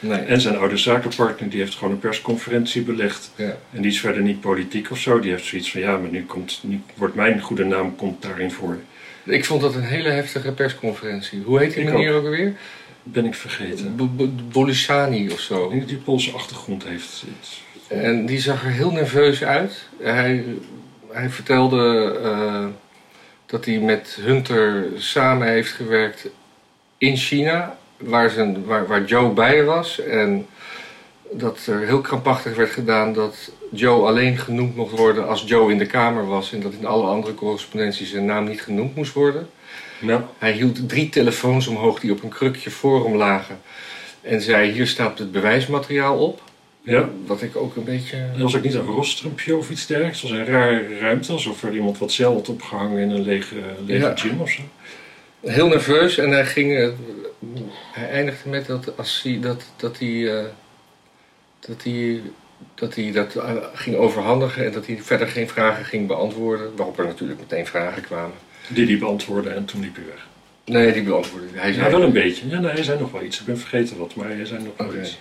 Nee. 0.00 0.18
En 0.18 0.40
zijn 0.40 0.56
oude 0.56 0.76
zakenpartner 0.76 1.50
die 1.50 1.60
heeft 1.60 1.74
gewoon 1.74 1.92
een 1.92 1.98
persconferentie 1.98 2.82
belegd. 2.82 3.32
Ja. 3.36 3.56
En 3.72 3.82
die 3.82 3.90
is 3.90 4.00
verder 4.00 4.22
niet 4.22 4.40
politiek 4.40 4.90
of 4.90 4.98
zo. 4.98 5.20
Die 5.20 5.30
heeft 5.30 5.44
zoiets 5.44 5.70
van 5.70 5.80
ja, 5.80 5.96
maar 5.96 6.10
nu, 6.10 6.24
komt, 6.24 6.60
nu 6.62 6.80
wordt 6.94 7.14
mijn 7.14 7.40
goede 7.40 7.64
naam 7.64 7.96
komt 7.96 8.22
daarin 8.22 8.50
voor. 8.50 8.78
Ik 9.24 9.44
vond 9.44 9.60
dat 9.60 9.74
een 9.74 9.82
hele 9.82 10.08
heftige 10.08 10.52
persconferentie. 10.52 11.42
Hoe 11.44 11.58
heet 11.58 11.74
die 11.74 11.82
ik 11.82 11.92
meneer 11.92 12.14
ook, 12.14 12.24
alweer? 12.24 12.54
Ben 13.02 13.24
ik 13.24 13.34
vergeten. 13.34 14.12
Bolusani 14.52 15.30
of 15.30 15.40
zo. 15.40 15.64
Ik 15.64 15.68
denk 15.68 15.80
dat 15.80 15.90
die 15.90 15.98
Poolse 15.98 16.32
achtergrond 16.32 16.84
heeft. 16.84 17.24
En 17.88 18.26
die 18.26 18.40
zag 18.40 18.64
er 18.64 18.70
heel 18.70 18.92
nerveus 18.92 19.44
uit. 19.44 19.88
Hij 20.00 20.44
hij 21.12 21.30
vertelde 21.30 22.14
uh, 22.22 22.66
dat 23.50 23.64
hij 23.64 23.78
met 23.78 24.18
Hunter 24.20 24.86
samen 24.96 25.48
heeft 25.48 25.72
gewerkt 25.72 26.28
in 26.98 27.16
China, 27.16 27.78
waar, 27.96 28.30
zijn, 28.30 28.64
waar, 28.64 28.86
waar 28.86 29.04
Joe 29.04 29.30
bij 29.32 29.64
was. 29.64 30.00
En 30.00 30.46
dat 31.32 31.66
er 31.66 31.86
heel 31.86 32.00
krampachtig 32.00 32.56
werd 32.56 32.70
gedaan 32.70 33.12
dat 33.12 33.52
Joe 33.72 34.06
alleen 34.06 34.38
genoemd 34.38 34.76
mocht 34.76 34.96
worden 34.96 35.28
als 35.28 35.44
Joe 35.46 35.72
in 35.72 35.78
de 35.78 35.86
kamer 35.86 36.26
was. 36.26 36.52
En 36.52 36.60
dat 36.60 36.72
in 36.72 36.86
alle 36.86 37.06
andere 37.06 37.34
correspondenties 37.34 38.10
zijn 38.10 38.24
naam 38.24 38.44
niet 38.44 38.62
genoemd 38.62 38.96
moest 38.96 39.12
worden. 39.12 39.48
Ja. 40.00 40.28
Hij 40.38 40.52
hield 40.52 40.88
drie 40.88 41.08
telefoons 41.08 41.66
omhoog 41.66 42.00
die 42.00 42.12
op 42.12 42.22
een 42.22 42.28
krukje 42.28 42.70
voor 42.70 43.04
hem 43.04 43.16
lagen. 43.16 43.60
En 44.20 44.40
zei: 44.40 44.70
Hier 44.70 44.86
staat 44.86 45.18
het 45.18 45.32
bewijsmateriaal 45.32 46.18
op. 46.18 46.42
Ja. 46.90 47.08
Dat 47.26 47.42
ik 47.42 47.56
ook 47.56 47.76
een 47.76 47.84
beetje... 47.84 48.16
Was 48.38 48.56
ook 48.56 48.62
niet 48.62 48.74
een 48.74 48.84
rostrumpje 48.84 49.56
of 49.56 49.70
iets 49.70 49.86
dergelijks. 49.86 50.20
Het 50.22 50.30
was 50.30 50.38
een 50.40 50.46
rare 50.46 50.98
ruimte, 50.98 51.32
alsof 51.32 51.62
er 51.62 51.72
iemand 51.74 51.98
wat 51.98 52.12
cel 52.12 52.32
had 52.34 52.48
opgehangen 52.48 52.98
in 53.02 53.10
een 53.10 53.22
lege, 53.22 53.54
lege 53.86 54.04
Ja. 54.06 54.16
gym 54.16 54.40
of 54.40 54.50
zo. 54.50 54.62
Heel 55.40 55.68
nerveus 55.68 56.18
en 56.18 56.30
hij 56.30 56.46
ging... 56.46 56.76
eh, 56.78 56.88
Hij 57.92 58.08
eindigde 58.10 58.48
met 58.48 58.66
dat 58.66 58.96
als 58.96 59.20
hij 59.22 59.38
dat, 59.40 59.62
dat 59.76 59.98
hij... 59.98 60.38
eh, 60.38 60.44
Dat 61.60 61.82
hij 61.82 62.20
dat 62.74 62.94
hij 62.94 63.12
dat 63.12 63.34
eh, 63.36 63.52
ging 63.74 63.96
overhandigen 63.96 64.64
en 64.66 64.72
dat 64.72 64.86
hij 64.86 64.98
verder 65.02 65.28
geen 65.28 65.48
vragen 65.48 65.84
ging 65.84 66.06
beantwoorden. 66.06 66.76
Waarop 66.76 66.98
er 66.98 67.04
natuurlijk 67.06 67.40
meteen 67.40 67.66
vragen 67.66 68.02
kwamen. 68.02 68.36
Die 68.68 68.86
die 68.86 68.98
beantwoordde 68.98 69.50
en 69.50 69.64
toen 69.64 69.80
liep 69.80 69.94
hij 69.96 70.04
weg. 70.04 70.26
Nee, 70.64 70.92
die 70.92 71.02
beantwoordde. 71.02 71.48
Hij 71.58 71.72
zei 71.72 71.84
Ja, 71.84 71.90
wel 71.90 72.02
een 72.02 72.12
beetje. 72.12 72.48
Ja, 72.48 72.60
nee, 72.60 72.70
hij 72.70 72.82
zei 72.82 72.98
nog 73.00 73.10
wel 73.12 73.22
iets. 73.22 73.40
Ik 73.40 73.46
ben 73.46 73.58
vergeten 73.58 73.98
wat, 73.98 74.14
maar 74.14 74.28
hij 74.28 74.44
zei 74.44 74.62
nog 74.62 74.72
wel 74.76 75.00
iets. 75.00 75.18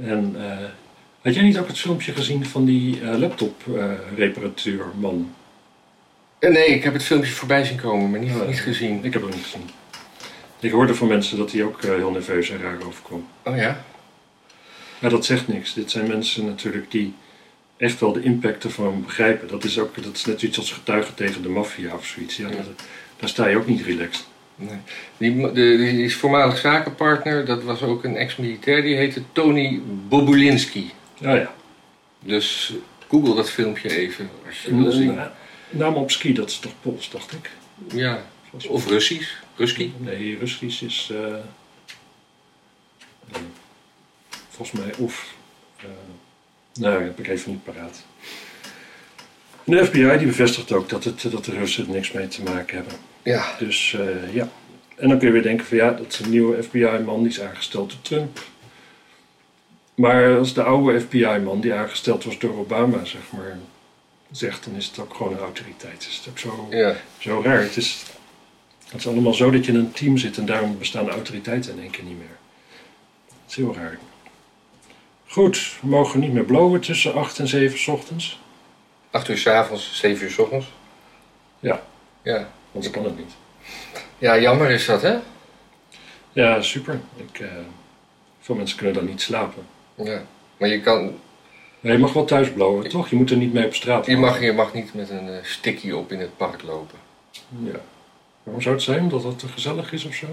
En 0.00 0.34
eh, 0.38 0.58
had 1.22 1.34
jij 1.34 1.42
niet 1.42 1.58
ook 1.58 1.66
het 1.66 1.78
filmpje 1.78 2.12
gezien 2.12 2.46
van 2.46 2.64
die 2.64 3.00
eh, 3.00 3.18
laptop-reparateurman? 3.18 5.34
Eh, 6.38 6.50
Nee, 6.50 6.66
ik 6.66 6.84
heb 6.84 6.92
het 6.92 7.02
filmpje 7.02 7.32
voorbij 7.32 7.64
zien 7.64 7.80
komen, 7.80 8.10
maar 8.10 8.20
niet, 8.20 8.34
Oh, 8.34 8.46
niet 8.46 8.60
gezien. 8.60 9.04
ik 9.04 9.12
heb 9.12 9.22
het 9.22 9.34
niet 9.34 9.44
gezien. 9.44 9.70
Ik 10.60 10.70
hoorde 10.70 10.94
van 10.94 11.08
mensen 11.08 11.38
dat 11.38 11.52
hij 11.52 11.62
ook 11.62 11.82
heel 11.82 12.10
nerveus 12.10 12.50
en 12.50 12.60
raar 12.60 12.78
overkwam. 12.86 13.26
Oh 13.42 13.56
ja? 13.56 13.84
Maar 14.98 15.10
dat 15.10 15.24
zegt 15.24 15.48
niks. 15.48 15.74
Dit 15.74 15.90
zijn 15.90 16.06
mensen 16.08 16.46
natuurlijk 16.46 16.90
die 16.90 17.14
echt 17.76 18.00
wel 18.00 18.12
de 18.12 18.22
impact 18.22 18.64
ervan 18.64 19.02
begrijpen. 19.04 19.48
Dat 19.48 19.64
is, 19.64 19.78
ook, 19.78 20.02
dat 20.02 20.14
is 20.16 20.24
net 20.24 20.42
iets 20.42 20.58
als 20.58 20.72
getuigen 20.72 21.14
tegen 21.14 21.42
de 21.42 21.48
maffia 21.48 21.94
of 21.94 22.06
zoiets. 22.06 22.36
Ja, 22.36 22.48
daar 23.16 23.28
sta 23.28 23.46
je 23.46 23.56
ook 23.56 23.66
niet 23.66 23.84
relaxed. 23.84 24.26
Nee. 24.56 24.78
Die, 25.16 25.52
de, 25.52 25.52
die 25.76 26.04
is 26.04 26.14
voormalig 26.16 26.58
zakenpartner, 26.58 27.44
dat 27.44 27.62
was 27.62 27.82
ook 27.82 28.04
een 28.04 28.16
ex-militair, 28.16 28.82
die 28.82 28.96
heette 28.96 29.22
Tony 29.32 29.80
Bobulinski. 30.08 30.92
Ja, 31.18 31.34
ja. 31.34 31.54
Dus 32.20 32.72
google 33.08 33.34
dat 33.34 33.50
filmpje 33.50 33.96
even 33.98 34.30
als 34.46 34.62
je 34.62 34.76
wil 34.76 34.86
En, 34.86 34.92
zien. 34.92 35.18
Naam 35.70 35.94
op 35.94 36.10
ski, 36.10 36.32
dat 36.32 36.50
is 36.50 36.58
toch 36.58 36.72
Pools, 36.80 37.10
dacht 37.10 37.32
ik. 37.32 37.50
Ja, 37.92 38.26
of 38.68 38.86
Russisch. 38.88 39.30
Ruski. 39.56 39.94
Nee, 39.98 40.38
Russisch 40.38 40.82
is. 40.82 41.10
eh, 41.12 41.26
eh, 43.32 43.40
volgens 44.48 44.80
mij 44.80 44.94
of. 44.98 45.34
eh 45.76 45.84
nou, 46.74 46.92
dat 46.94 47.02
heb 47.02 47.18
ik 47.18 47.28
even 47.28 47.50
niet 47.50 47.64
paraat. 47.64 48.04
En 49.66 49.72
De 49.72 49.84
FBI 49.84 50.18
die 50.18 50.26
bevestigt 50.26 50.72
ook 50.72 50.88
dat, 50.88 51.04
het, 51.04 51.26
dat 51.30 51.44
de 51.44 51.52
Russen 51.52 51.86
er 51.86 51.92
niks 51.92 52.12
mee 52.12 52.28
te 52.28 52.42
maken 52.42 52.76
hebben. 52.76 52.94
Ja, 53.22 53.54
Dus 53.58 53.96
eh, 53.98 54.34
ja. 54.34 54.48
En 54.96 55.08
dan 55.08 55.18
kun 55.18 55.26
je 55.26 55.32
weer 55.32 55.42
denken 55.42 55.66
van 55.66 55.76
ja, 55.76 55.90
dat 55.90 56.06
is 56.12 56.18
een 56.18 56.30
nieuwe 56.30 56.62
FBI-man 56.62 57.22
die 57.22 57.28
is 57.28 57.40
aangesteld 57.40 57.90
door 57.90 58.00
Trump. 58.02 58.40
Maar 59.94 60.38
als 60.38 60.54
de 60.54 60.62
oude 60.62 61.00
FBI-man 61.00 61.60
die 61.60 61.74
aangesteld 61.74 62.24
was 62.24 62.38
door 62.38 62.58
Obama, 62.58 63.04
zeg 63.04 63.20
maar, 63.30 63.58
zegt, 64.30 64.64
dan 64.64 64.74
is 64.74 64.86
het 64.86 64.98
ook 64.98 65.14
gewoon 65.14 65.32
een 65.32 65.38
autoriteit. 65.38 65.92
Het 65.92 66.06
is 66.06 66.26
ook 66.28 66.38
zo, 66.38 66.66
ja. 66.70 66.96
zo 67.18 67.40
raar. 67.44 67.60
Het 67.60 67.76
is, 67.76 68.04
het 68.88 69.00
is 69.00 69.06
allemaal 69.06 69.34
zo 69.34 69.50
dat 69.50 69.64
je 69.64 69.72
in 69.72 69.78
een 69.78 69.92
team 69.92 70.16
zit 70.16 70.38
en 70.38 70.46
daarom 70.46 70.78
bestaan 70.78 71.04
de 71.04 71.10
autoriteiten 71.10 71.72
in 71.72 71.80
één 71.80 71.90
keer 71.90 72.04
niet 72.04 72.18
meer. 72.18 72.36
Het 73.26 73.50
is 73.50 73.56
heel 73.56 73.74
raar. 73.74 73.98
Goed, 75.26 75.72
we 75.80 75.88
mogen 75.88 76.20
niet 76.20 76.32
meer 76.32 76.44
blowen 76.44 76.80
tussen 76.80 77.14
8 77.14 77.38
en 77.38 77.48
7 77.48 77.78
's 77.78 77.88
ochtends. 77.88 78.38
8 79.16 79.28
uur 79.28 79.38
's 79.38 79.46
avonds, 79.46 79.98
7 79.98 80.24
uur 80.24 80.30
's 80.30 80.38
ochtends. 80.38 80.66
Ja. 81.60 81.82
Ja. 82.22 82.48
Anders 82.72 82.92
kan 82.92 83.04
het 83.04 83.18
niet. 83.18 83.32
Ja, 84.18 84.38
jammer 84.38 84.70
is 84.70 84.86
dat, 84.86 85.02
hè? 85.02 85.16
Ja, 86.32 86.62
super. 86.62 87.00
Ik, 87.16 87.38
eh, 87.38 87.48
veel 88.40 88.54
mensen 88.54 88.76
kunnen 88.76 88.94
dan 88.94 89.06
niet 89.06 89.20
slapen. 89.20 89.66
Ja. 89.94 90.22
Maar 90.56 90.68
je 90.68 90.80
kan, 90.80 91.18
Nee, 91.80 91.92
je 91.92 91.98
mag 91.98 92.12
wel 92.12 92.24
thuis 92.24 92.52
blowen, 92.52 92.88
toch? 92.88 93.08
Je 93.08 93.16
moet 93.16 93.30
er 93.30 93.36
niet 93.36 93.52
mee 93.52 93.66
op 93.66 93.74
straat. 93.74 94.06
je 94.06 94.16
mag, 94.16 94.40
je 94.40 94.52
mag 94.52 94.72
niet 94.72 94.94
met 94.94 95.10
een 95.10 95.28
eh, 95.28 95.44
sticky 95.44 95.90
op 95.90 96.12
in 96.12 96.20
het 96.20 96.36
park 96.36 96.62
lopen. 96.62 96.98
Ja. 97.48 97.80
Waarom 98.42 98.62
zou 98.62 98.74
het 98.74 98.84
zijn? 98.84 99.00
Omdat 99.00 99.22
het 99.22 99.38
te 99.38 99.48
gezellig 99.48 99.92
is 99.92 100.04
of 100.04 100.14
zo? 100.14 100.26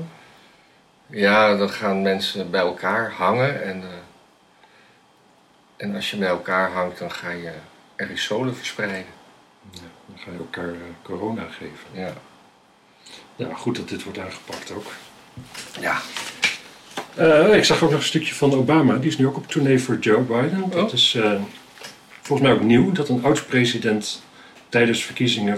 Ja, 1.08 1.56
dan 1.56 1.70
gaan 1.70 2.02
mensen 2.02 2.52
bij 2.52 2.62
elkaar 2.62 3.12
hangen 3.12 3.64
en, 3.64 3.82
eh, 3.82 3.88
en 5.78 5.96
als 5.96 6.12
je 6.12 6.18
bij 6.18 6.28
elkaar 6.28 6.72
hangt, 6.72 7.00
dan 7.00 7.12
ga 7.12 7.30
je 7.30 7.52
aerosolen 7.98 8.56
verspreiden. 8.56 9.06
Ja, 9.72 9.80
dan 10.08 10.18
ga 10.18 10.32
je 10.32 10.38
elkaar 10.38 10.70
eh, 10.70 10.80
corona 11.02 11.48
geven. 11.50 11.88
Ja. 11.92 12.14
Ja, 13.36 13.54
goed 13.54 13.76
dat 13.76 13.90
dit 13.90 14.04
wordt 14.04 14.20
aangepakt 14.20 14.72
ook. 14.72 14.92
Ja. 15.82 16.02
Eh, 17.16 17.56
ik 17.56 17.64
zag 17.64 17.84
ook 17.84 17.90
nog 17.92 18.00
een 18.00 18.06
stukje 18.06 18.34
van 18.34 18.54
Obama. 18.54 18.98
Die 18.98 19.10
is 19.10 19.18
nu 19.18 19.28
ook 19.28 19.38
op 19.38 19.48
tournee 19.48 19.80
voor 19.80 19.98
Joe 20.00 20.22
Biden. 20.22 20.70
Dat 20.70 20.88
Oh. 20.88 20.94
is 20.94 21.16
eh, 21.16 21.42
volgens 22.22 22.48
mij 22.48 22.58
ook 22.58 22.64
nieuw. 22.64 22.92
Dat 22.92 23.10
een 23.10 23.24
oud-president 23.24 24.24
tijdens 24.70 25.04
verkiezingen 25.04 25.58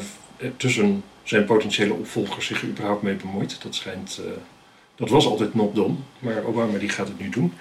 tussen 0.57 1.03
zijn 1.23 1.45
potentiële 1.45 1.93
opvolgers 1.93 2.45
zich 2.45 2.61
er 2.61 2.67
überhaupt 2.67 3.01
mee 3.01 3.15
bemoeit. 3.15 3.61
Dat 3.63 3.75
schijnt... 3.75 4.21
dat 4.95 5.09
was 5.09 5.25
altijd 5.25 5.53
not 5.53 5.75
done. 5.75 5.93
Maar 6.19 6.43
Obama 6.43 6.77
die 6.77 6.89
gaat 6.89 7.07
het 7.07 7.19
nu 7.19 7.29
doen. 7.29 7.53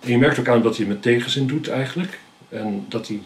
En 0.00 0.10
je 0.10 0.18
merkt 0.18 0.38
ook 0.38 0.48
aan 0.48 0.62
dat 0.62 0.76
hij 0.76 0.86
het 0.86 0.94
met 0.94 1.02
tegenzin 1.02 1.46
doet 1.46 1.68
eigenlijk. 1.68 2.18
En 2.48 2.84
dat 2.88 3.08
hij... 3.08 3.20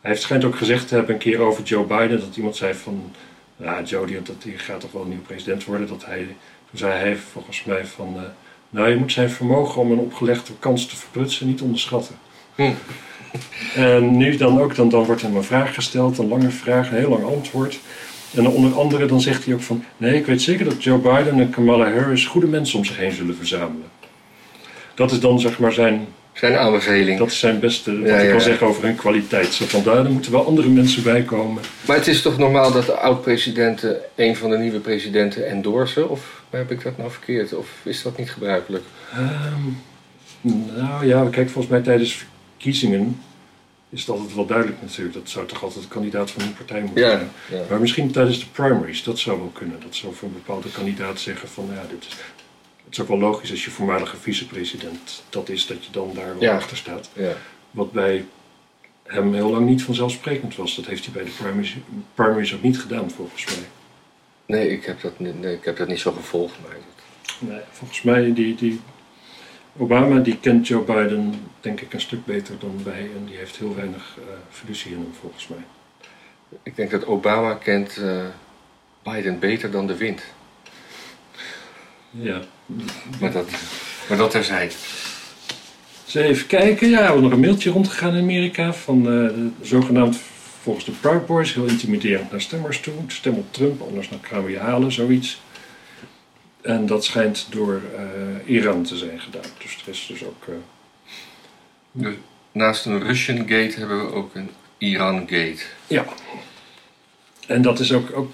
Hij 0.00 0.10
heeft 0.10 0.22
schijnt 0.22 0.44
ook 0.44 0.56
gezegd 0.56 0.88
te 0.88 0.94
hebben 0.94 1.14
een 1.14 1.20
keer 1.20 1.40
over 1.40 1.62
Joe 1.62 1.84
Biden. 1.84 2.20
Dat 2.20 2.36
iemand 2.36 2.56
zei 2.56 2.74
van... 2.74 3.12
Ja, 3.56 3.82
Joe 3.82 4.06
die, 4.06 4.22
dat, 4.22 4.42
die 4.42 4.58
gaat 4.58 4.80
toch 4.80 4.92
wel 4.92 5.02
een 5.02 5.08
nieuw 5.08 5.22
president 5.26 5.64
worden. 5.64 5.88
Dat 5.88 6.04
hij, 6.04 6.26
toen 6.70 6.78
zei 6.78 6.92
hij 6.92 7.16
volgens 7.16 7.64
mij 7.64 7.86
van... 7.86 8.14
eh, 8.16 8.22
nou, 8.70 8.88
je 8.88 8.96
moet 8.96 9.12
zijn 9.12 9.30
vermogen 9.30 9.80
om 9.80 9.90
een 9.92 9.98
opgelegde 9.98 10.52
kans 10.58 10.86
te 10.86 10.96
verprutsen 10.96 11.46
niet 11.46 11.60
onderschatten. 11.60 12.14
Hm. 12.54 12.72
En 13.74 14.16
nu 14.16 14.36
dan 14.36 14.60
ook, 14.60 14.74
dan, 14.74 14.88
dan 14.88 15.04
wordt 15.04 15.22
hem 15.22 15.36
een 15.36 15.44
vraag 15.44 15.74
gesteld, 15.74 16.18
een 16.18 16.28
lange 16.28 16.50
vraag, 16.50 16.90
een 16.90 16.96
heel 16.96 17.08
lang 17.08 17.24
antwoord. 17.24 17.78
En 18.34 18.48
onder 18.48 18.78
andere 18.78 19.06
dan 19.06 19.20
zegt 19.20 19.44
hij 19.44 19.54
ook 19.54 19.60
van... 19.60 19.84
Nee, 19.96 20.14
ik 20.14 20.26
weet 20.26 20.42
zeker 20.42 20.64
dat 20.64 20.82
Joe 20.82 20.98
Biden 20.98 21.40
en 21.40 21.50
Kamala 21.50 21.92
Harris 21.92 22.26
goede 22.26 22.46
mensen 22.46 22.78
om 22.78 22.84
zich 22.84 22.96
heen 22.96 23.12
zullen 23.12 23.36
verzamelen. 23.36 23.90
Dat 24.94 25.10
is 25.10 25.20
dan 25.20 25.40
zeg 25.40 25.58
maar 25.58 25.72
zijn, 25.72 26.06
Zijn 26.38 26.56
aanbeveling. 26.56 27.18
dat 27.18 27.30
is 27.30 27.38
zijn 27.38 27.60
beste, 27.60 27.98
wat 28.00 28.08
Ja, 28.08 28.16
ik 28.16 28.30
kan 28.30 28.40
zeggen 28.40 28.66
over 28.66 28.82
hun 28.82 28.96
kwaliteit. 28.96 29.46
Zo 29.52 29.64
van, 29.66 29.82
daar 29.82 30.10
moeten 30.10 30.32
wel 30.32 30.46
andere 30.46 30.68
mensen 30.68 31.02
bij 31.02 31.22
komen. 31.22 31.62
Maar 31.86 31.96
het 31.96 32.06
is 32.06 32.22
toch 32.22 32.38
normaal 32.38 32.72
dat 32.72 32.86
de 32.86 32.92
oud-presidenten 32.92 33.96
een 34.14 34.36
van 34.36 34.50
de 34.50 34.58
nieuwe 34.58 34.78
presidenten 34.80 35.48
endorsen? 35.48 36.10
Of 36.10 36.42
heb 36.50 36.70
ik 36.70 36.82
dat 36.82 36.98
nou 36.98 37.10
verkeerd? 37.10 37.52
Of 37.54 37.68
is 37.82 38.02
dat 38.02 38.18
niet 38.18 38.30
gebruikelijk? 38.30 38.84
Ehm, 39.12 39.62
nou 40.76 41.06
ja, 41.06 41.28
kijk, 41.30 41.50
volgens 41.50 41.72
mij 41.72 41.82
tijdens 41.82 42.12
verkiezingen 42.56 43.20
is 43.90 44.00
het 44.00 44.08
altijd 44.10 44.34
wel 44.34 44.46
duidelijk 44.46 44.78
natuurlijk. 44.82 45.14
Dat 45.14 45.28
zou 45.28 45.46
toch 45.46 45.62
altijd 45.62 45.82
de 45.82 45.88
kandidaat 45.88 46.30
van 46.30 46.42
een 46.42 46.54
partij 46.54 46.80
moeten 46.80 47.02
Ja, 47.02 47.10
zijn. 47.10 47.30
ja. 47.50 47.60
Maar 47.70 47.80
misschien 47.80 48.10
tijdens 48.10 48.38
de 48.38 48.46
primaries, 48.52 49.02
dat 49.02 49.18
zou 49.18 49.38
wel 49.38 49.50
kunnen. 49.52 49.76
Dat 49.82 49.94
zou 49.94 50.14
voor 50.14 50.28
een 50.28 50.34
bepaalde 50.34 50.70
kandidaat 50.70 51.20
zeggen 51.20 51.48
van, 51.48 51.68
ja, 51.74 51.82
dit 51.90 52.04
is... 52.08 52.16
Het 52.88 52.96
is 52.98 53.00
ook 53.02 53.08
wel 53.08 53.18
logisch 53.30 53.50
als 53.50 53.64
je 53.64 53.70
voormalige 53.70 54.16
vicepresident 54.16 55.22
dat 55.28 55.48
is, 55.48 55.66
dat 55.66 55.84
je 55.84 55.90
dan 55.90 56.10
daar 56.14 56.26
wel 56.32 56.42
Ja. 56.42 56.54
achter 56.56 56.76
staat. 56.76 57.10
ja. 57.12 57.32
Wat 57.70 57.92
bij 57.92 58.24
hem 59.02 59.34
heel 59.34 59.50
lang 59.50 59.66
niet 59.66 59.82
vanzelfsprekend 59.82 60.56
was. 60.56 60.74
Dat 60.76 60.86
heeft 60.86 61.04
hij 61.04 61.14
bij 61.14 61.24
de 61.24 61.30
primaries, 61.30 61.76
primaries 62.14 62.54
ook 62.54 62.62
niet 62.62 62.80
gedaan, 62.80 63.10
volgens 63.10 63.44
mij. 63.44 63.68
Nee, 64.46 64.70
ik 64.70 64.84
heb 64.84 65.00
dat, 65.00 65.18
niet- 65.18 65.40
nee, 65.40 65.54
ik 65.54 65.64
heb 65.64 65.76
dat 65.76 65.88
niet 65.88 66.00
zo 66.00 66.12
gevolgd. 66.12 66.54
Maar 66.62 66.76
Nee, 67.38 67.60
volgens 67.70 68.02
mij, 68.02 68.32
die, 68.34 68.54
die 68.54 68.80
Obama 69.76 70.18
die 70.20 70.38
kent 70.40 70.66
Joe 70.68 70.82
Biden 70.82 71.34
denk 71.60 71.80
ik 71.80 71.92
een 71.92 72.00
stuk 72.00 72.24
beter 72.24 72.58
dan 72.58 72.80
wij. 72.84 73.00
En 73.16 73.24
die 73.24 73.36
heeft 73.36 73.56
heel 73.56 73.74
weinig 73.74 74.16
eh 74.18 74.24
fiducie 74.50 74.90
in 74.92 74.96
hem, 74.98 75.12
volgens 75.20 75.48
mij. 75.48 75.64
ik 76.62 76.76
denk 76.76 76.90
dat 76.90 77.06
Obama 77.06 77.54
kent 77.54 77.96
eh, 77.96 78.24
Biden 79.02 79.38
beter 79.38 79.70
dan 79.70 79.86
de 79.86 79.96
wind. 79.96 80.22
Ja. 82.10 82.40
Maar 83.20 83.32
dat, 83.32 83.50
maar 84.08 84.18
dat 84.18 84.30
terzijde. 84.30 84.74
Dus 86.04 86.14
even 86.14 86.46
kijken. 86.46 86.88
Ja, 86.88 86.96
we 86.98 87.02
hebben 87.04 87.22
nog 87.22 87.32
een 87.32 87.40
mailtje 87.40 87.70
rondgegaan 87.70 88.14
in 88.14 88.22
Amerika 88.22 88.72
van 88.72 89.02
de, 89.02 89.48
zogenaamd 89.60 90.18
volgens 90.62 90.84
de 90.84 90.92
Proud 90.92 91.26
Boys 91.26 91.54
heel 91.54 91.64
intimiderend 91.66 92.30
naar 92.30 92.40
stemmers 92.40 92.80
toe. 92.80 92.94
Stem 93.06 93.34
op 93.34 93.52
Trump, 93.52 93.82
anders 93.82 94.08
dan 94.08 94.18
gaan 94.22 94.44
we 94.44 94.50
je 94.50 94.58
halen, 94.58 94.92
zoiets. 94.92 95.40
En 96.60 96.86
dat 96.86 97.04
schijnt 97.04 97.46
door 97.50 97.82
eh, 97.96 98.54
Iran 98.54 98.82
te 98.82 98.96
zijn 98.96 99.20
gedaan. 99.20 99.50
Dus 99.62 99.76
er 99.82 99.88
is 99.92 100.06
dus 100.08 100.24
ook... 100.24 100.44
eh, 100.48 100.54
Dus 101.92 102.14
naast 102.52 102.84
een 102.86 103.02
Russian 103.02 103.38
gate 103.38 103.74
hebben 103.78 104.06
we 104.06 104.12
ook 104.12 104.34
een 104.34 104.50
Iran 104.78 105.18
gate. 105.18 105.62
Ja. 105.86 106.04
En 107.46 107.62
dat 107.62 107.80
is 107.80 107.92
ook, 107.92 108.16
ook 108.16 108.32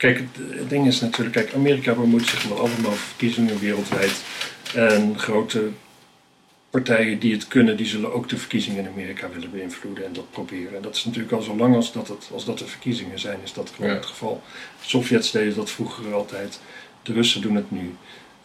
kijk, 0.00 0.18
het, 0.18 0.68
ding 0.68 0.86
is 0.86 1.00
natuurlijk, 1.00 1.32
kijk, 1.36 1.54
Amerika 1.54 1.94
bemoeit 1.94 2.26
zich 2.26 2.48
met 2.48 2.58
allemaal 2.58 2.92
verkiezingen 2.92 3.58
wereldwijd. 3.58 4.22
En 4.74 5.18
grote 5.18 5.68
partijen 6.70 7.18
die 7.18 7.32
het 7.32 7.48
kunnen, 7.48 7.76
die 7.76 7.86
zullen 7.86 8.12
ook 8.12 8.28
de 8.28 8.36
verkiezingen 8.36 8.84
in 8.84 8.90
Amerika 8.90 9.28
willen 9.34 9.50
beïnvloeden 9.50 10.04
en 10.04 10.12
dat 10.12 10.30
proberen. 10.30 10.76
En 10.76 10.82
dat 10.82 10.96
is 10.96 11.04
natuurlijk 11.04 11.32
al 11.32 11.42
zo 11.42 11.56
lang 11.56 11.74
als 11.74 11.92
dat, 11.92 12.08
het, 12.08 12.30
als 12.32 12.44
dat 12.44 12.58
de 12.58 12.66
verkiezingen 12.66 13.18
zijn, 13.18 13.38
is 13.44 13.52
dat 13.52 13.70
gewoon 13.74 13.90
Ja. 13.90 13.96
het 13.96 14.06
geval. 14.06 14.42
De 14.82 14.88
Sovjets 14.88 15.30
deden 15.30 15.54
dat 15.54 15.70
vroeger 15.70 16.14
altijd, 16.14 16.60
de 17.02 17.12
Russen 17.12 17.40
doen 17.40 17.54
het 17.56 17.70
nu. 17.70 17.94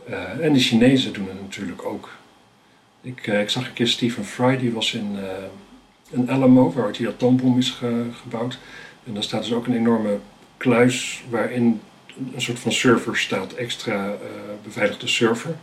Eh, 0.10 0.40
en 0.46 0.54
de 0.54 0.60
Chinezen 0.60 1.14
doen 1.14 1.28
het 1.28 1.42
natuurlijk 1.42 1.86
ook. 1.86 2.10
Ik, 3.02 3.28
eh, 3.28 3.42
ik 3.42 3.50
zag 3.50 3.68
een 3.68 3.74
keer 3.74 3.88
Stephen 3.88 4.26
Fry, 4.26 4.58
die 4.58 4.72
was 4.72 4.94
in, 4.94 5.16
eh 5.20 5.44
in 6.10 6.30
Alamo, 6.30 6.74
waar 6.74 6.92
die 6.92 7.08
atoombom 7.08 7.58
is 7.58 7.70
ge- 7.70 8.06
gebouwd. 8.22 8.58
En 9.08 9.14
daar 9.14 9.24
staat 9.24 9.44
dus 9.44 9.54
ook 9.54 9.68
een 9.68 9.76
enorme 9.76 10.18
kluis 10.58 11.24
waarin 11.30 11.82
een 12.34 12.42
soort 12.42 12.60
van 12.60 12.72
server 12.72 13.18
staat, 13.18 13.54
extra 13.54 14.06
eh, 14.06 14.18
beveiligde 14.64 15.08
server. 15.08 15.56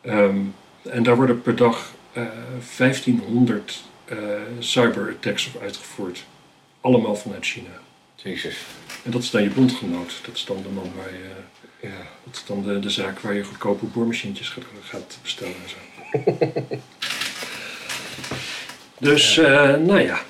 Ehm, 0.00 0.38
en 0.82 1.02
daar 1.02 1.16
worden 1.16 1.42
per 1.42 1.56
dag 1.56 1.92
eh 2.12 2.22
1500 2.76 3.82
eh 4.04 4.16
cyberattacks 4.58 5.46
op 5.46 5.62
uitgevoerd. 5.62 6.24
Allemaal 6.80 7.16
vanuit 7.16 7.46
China. 7.46 7.70
Jezus. 8.14 8.56
En 9.04 9.10
dat 9.10 9.22
is 9.22 9.30
dan 9.30 9.42
je 9.42 9.50
bondgenoot. 9.50 10.20
Dat 10.26 10.34
is 10.34 10.44
dan 10.44 10.62
de 10.62 10.68
man 10.68 10.92
waar 10.96 11.12
je. 11.12 11.28
Ja. 11.88 12.06
Dat 12.24 12.34
is 12.34 12.44
dan 12.46 12.62
de, 12.62 12.78
de 12.78 12.90
zaak 12.90 13.20
waar 13.20 13.34
je 13.34 13.44
goedkope 13.44 13.86
boormachientjes 13.86 14.48
gaat, 14.48 14.64
gaat 14.82 15.18
bestellen 15.22 15.54
en 15.54 15.68
zo. 15.68 15.76
dus, 19.10 19.38
eh, 19.38 19.76
nou 19.76 20.00
ja. 20.00 20.20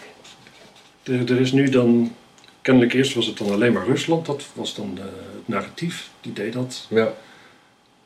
Er, 1.02 1.32
er 1.32 1.40
is 1.40 1.52
nu 1.52 1.68
dan. 1.68 2.14
Kennelijk 2.62 2.94
eerst 2.94 3.14
was 3.14 3.26
het 3.26 3.38
dan 3.38 3.50
alleen 3.50 3.72
maar 3.72 3.86
Rusland. 3.86 4.26
Dat 4.26 4.44
was 4.52 4.74
dan 4.74 4.98
het 5.00 5.48
narratief. 5.48 6.10
Die 6.20 6.32
deed 6.32 6.52
dat. 6.52 6.86
Ja. 6.90 7.12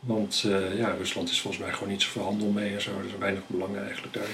Want 0.01 0.45
eh, 0.47 0.79
ja, 0.79 0.95
Rusland 0.99 1.31
is 1.31 1.41
volgens 1.41 1.63
mij 1.63 1.73
gewoon 1.73 1.89
niet 1.89 2.03
zoveel 2.03 2.23
handel 2.23 2.49
mee 2.49 2.75
en 2.75 2.83
zo. 2.83 2.91
Er 2.91 3.05
is 3.05 3.19
weinig 3.19 3.43
belang 3.47 3.77
eigenlijk 3.77 4.15
daar. 4.15 4.29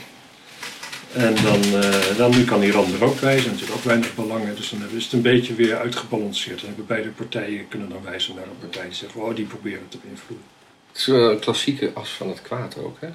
En 1.12 1.34
dan, 1.34 1.62
eh, 1.82 2.16
dan 2.16 2.30
nu 2.30 2.44
kan 2.44 2.62
Iran 2.62 2.92
er 2.92 3.04
ook 3.04 3.20
bij. 3.20 3.38
Zijn 3.38 3.52
natuurlijk 3.52 3.78
ook 3.78 3.84
weinig 3.84 4.14
belangen. 4.14 4.56
Dus 4.56 4.70
dan 4.70 4.80
is 4.96 5.04
het 5.04 5.12
een 5.12 5.22
beetje 5.22 5.54
weer 5.54 5.78
uitgebalanceerd. 5.78 6.58
Dan 6.58 6.68
hebben 6.68 6.86
beide 6.86 7.08
partijen 7.08 7.68
kunnen 7.68 7.88
dan 7.88 8.02
wijzen 8.02 8.34
naar 8.34 8.44
een 8.44 8.58
partij 8.58 8.84
die 8.84 8.94
zegt, 8.94 9.14
oh, 9.14 9.34
die 9.34 9.44
proberen 9.44 9.88
te 9.88 9.98
beïnvloeden. 10.04 10.46
Het 10.88 10.98
is 10.98 11.06
wel 11.06 11.30
een 11.30 11.38
klassieke 11.38 11.90
as 11.94 12.10
van 12.10 12.28
het 12.28 12.42
kwaad 12.42 12.78
ook, 12.78 13.00
hè? 13.00 13.08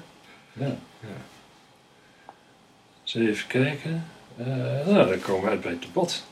Ja. 0.52 0.76
Ja. 1.00 1.16
Dus 3.02 3.14
even 3.14 3.46
kijken. 3.46 4.06
Eh, 4.36 4.46
nou, 4.86 5.08
dan 5.08 5.20
komen 5.20 5.44
we 5.44 5.50
uit 5.50 5.60
bij 5.60 5.70
het 5.70 5.82
debat. 5.82 6.24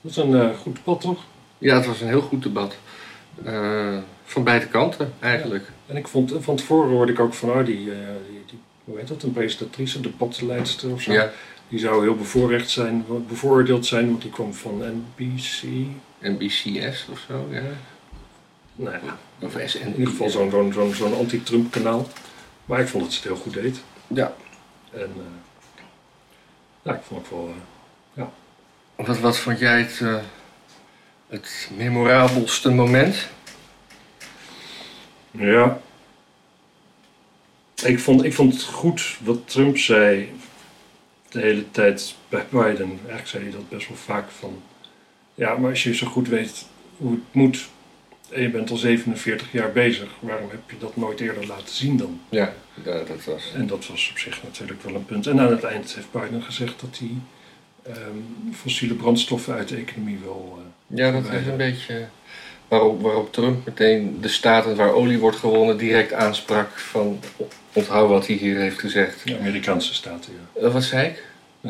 Dat 0.00 0.10
is 0.10 0.16
een 0.16 0.40
eh, 0.40 0.58
goed 0.58 0.76
debat, 0.76 1.00
toch? 1.00 1.24
Ja, 1.58 1.76
het 1.76 1.86
was 1.86 2.00
een 2.00 2.08
heel 2.08 2.20
goed 2.20 2.42
debat. 2.42 2.76
Eh, 3.44 3.98
van 4.24 4.44
beide 4.44 4.66
kanten, 4.66 5.12
eigenlijk. 5.20 5.70
En 5.86 5.96
ik 5.96 6.08
vond, 6.08 6.32
van 6.38 6.56
tevoren 6.56 6.90
hoorde 6.90 7.12
ik 7.12 7.20
ook 7.20 7.34
van, 7.34 7.50
oh, 7.50 7.64
die, 7.64 7.90
eh, 7.92 7.98
die, 8.30 8.42
die 8.46 8.58
hoe 8.84 8.98
heet 8.98 9.08
dat, 9.08 9.22
een 9.22 9.32
presentatrice, 9.32 10.00
debatleidster 10.00 10.90
of 10.92 11.00
zo. 11.00 11.12
Ja. 11.12 11.30
Die 11.68 11.78
zou 11.78 12.02
heel 12.02 12.16
bevoorrecht 12.16 12.70
zijn, 12.70 13.04
bevooroordeeld 13.28 13.86
zijn, 13.86 14.06
want 14.06 14.22
die 14.22 14.30
kwam 14.30 14.54
van 14.54 14.82
NBC. 15.16 15.62
NBCS 16.20 17.06
of 17.12 17.24
zo, 17.28 17.46
ja. 17.50 17.62
Nou 18.74 18.96
ja, 19.04 19.18
Of 19.46 19.56
SN. 19.66 19.78
in 19.78 19.90
ieder 19.90 20.06
geval 20.06 20.28
zo'n 20.30 20.72
zo'n 20.72 20.94
zo'n 20.94 21.16
anti-Trump 21.16 21.70
kanaal. 21.70 22.06
Maar 22.64 22.80
ik 22.80 22.88
vond 22.88 23.04
dat 23.04 23.12
ze 23.12 23.18
het 23.18 23.28
heel 23.28 23.42
goed 23.42 23.54
deed. 23.54 23.80
Ja. 24.06 24.34
En 24.90 25.12
ja, 26.82 26.94
ik 26.94 27.02
vond 27.02 27.20
het 27.20 27.30
wel... 27.30 27.48
eh, 28.14 28.24
Wat, 29.06 29.18
wat 29.18 29.38
vond 29.38 29.58
jij 29.58 29.78
het, 29.78 30.00
eh, 30.02 30.16
het 31.28 31.70
memorabelste 31.76 32.70
moment? 32.70 33.28
Ja. 35.30 35.80
Ik 37.84 38.00
vond, 38.00 38.24
ik 38.24 38.34
vond 38.34 38.52
het 38.52 38.62
goed 38.62 39.16
wat 39.20 39.38
Trump 39.44 39.78
zei 39.78 40.32
de 41.28 41.40
hele 41.40 41.70
tijd 41.70 42.14
bij 42.28 42.46
Biden. 42.50 42.88
Eigenlijk 42.88 43.26
zei 43.26 43.42
hij 43.42 43.52
dat 43.52 43.68
best 43.68 43.88
wel 43.88 43.96
vaak 43.96 44.30
van... 44.30 44.62
Ja, 45.34 45.56
maar 45.56 45.70
als 45.70 45.82
je 45.82 45.94
zo 45.94 46.06
goed 46.06 46.28
weet 46.28 46.66
hoe 46.96 47.10
het 47.10 47.34
moet... 47.34 47.68
en 48.30 48.42
je 48.42 48.50
bent 48.50 48.70
al 48.70 48.76
47 48.76 49.52
jaar 49.52 49.72
bezig... 49.72 50.08
waarom 50.20 50.50
heb 50.50 50.70
je 50.70 50.78
dat 50.78 50.96
nooit 50.96 51.20
eerder 51.20 51.46
laten 51.46 51.74
zien 51.74 51.96
dan? 51.96 52.20
Ja, 52.28 52.52
ja 52.84 53.02
dat 53.02 53.24
was. 53.24 53.52
En 53.54 53.66
dat 53.66 53.86
was 53.86 54.10
op 54.10 54.18
zich 54.18 54.42
natuurlijk 54.42 54.82
wel 54.82 54.94
een 54.94 55.04
punt. 55.04 55.26
En 55.26 55.40
aan 55.40 55.50
het 55.50 55.64
eind 55.64 55.94
heeft 55.94 56.12
Biden 56.12 56.42
gezegd 56.42 56.80
dat 56.80 56.98
hij... 56.98 57.10
ehm, 57.86 58.52
fossiele 58.54 58.94
brandstoffen 58.94 59.54
uit 59.54 59.68
de 59.68 59.76
economie 59.76 60.18
wil... 60.22 60.58
eh, 60.58 60.96
Ja, 60.98 61.10
dat 61.12 61.22
is 61.40 61.46
een 61.46 61.56
beetje 61.56 62.06
waarop, 62.68 63.02
waarop 63.02 63.32
Trump 63.32 63.66
meteen 63.66 64.18
de 64.20 64.28
staten 64.28 64.76
waar 64.76 64.92
olie 64.92 65.18
wordt 65.18 65.36
gewonnen 65.36 65.76
direct 65.76 66.12
aansprak 66.12 66.78
van 66.78 67.20
onthoud 67.72 68.08
wat 68.08 68.26
hij 68.26 68.36
hier 68.36 68.56
heeft 68.58 68.78
gezegd. 68.78 69.20
de 69.24 69.38
Amerikaanse 69.38 69.94
staten, 69.94 70.32
ja. 70.54 70.66
Uh, 70.66 70.72
wat 70.72 70.84
zei 70.84 71.06
ik? 71.08 71.24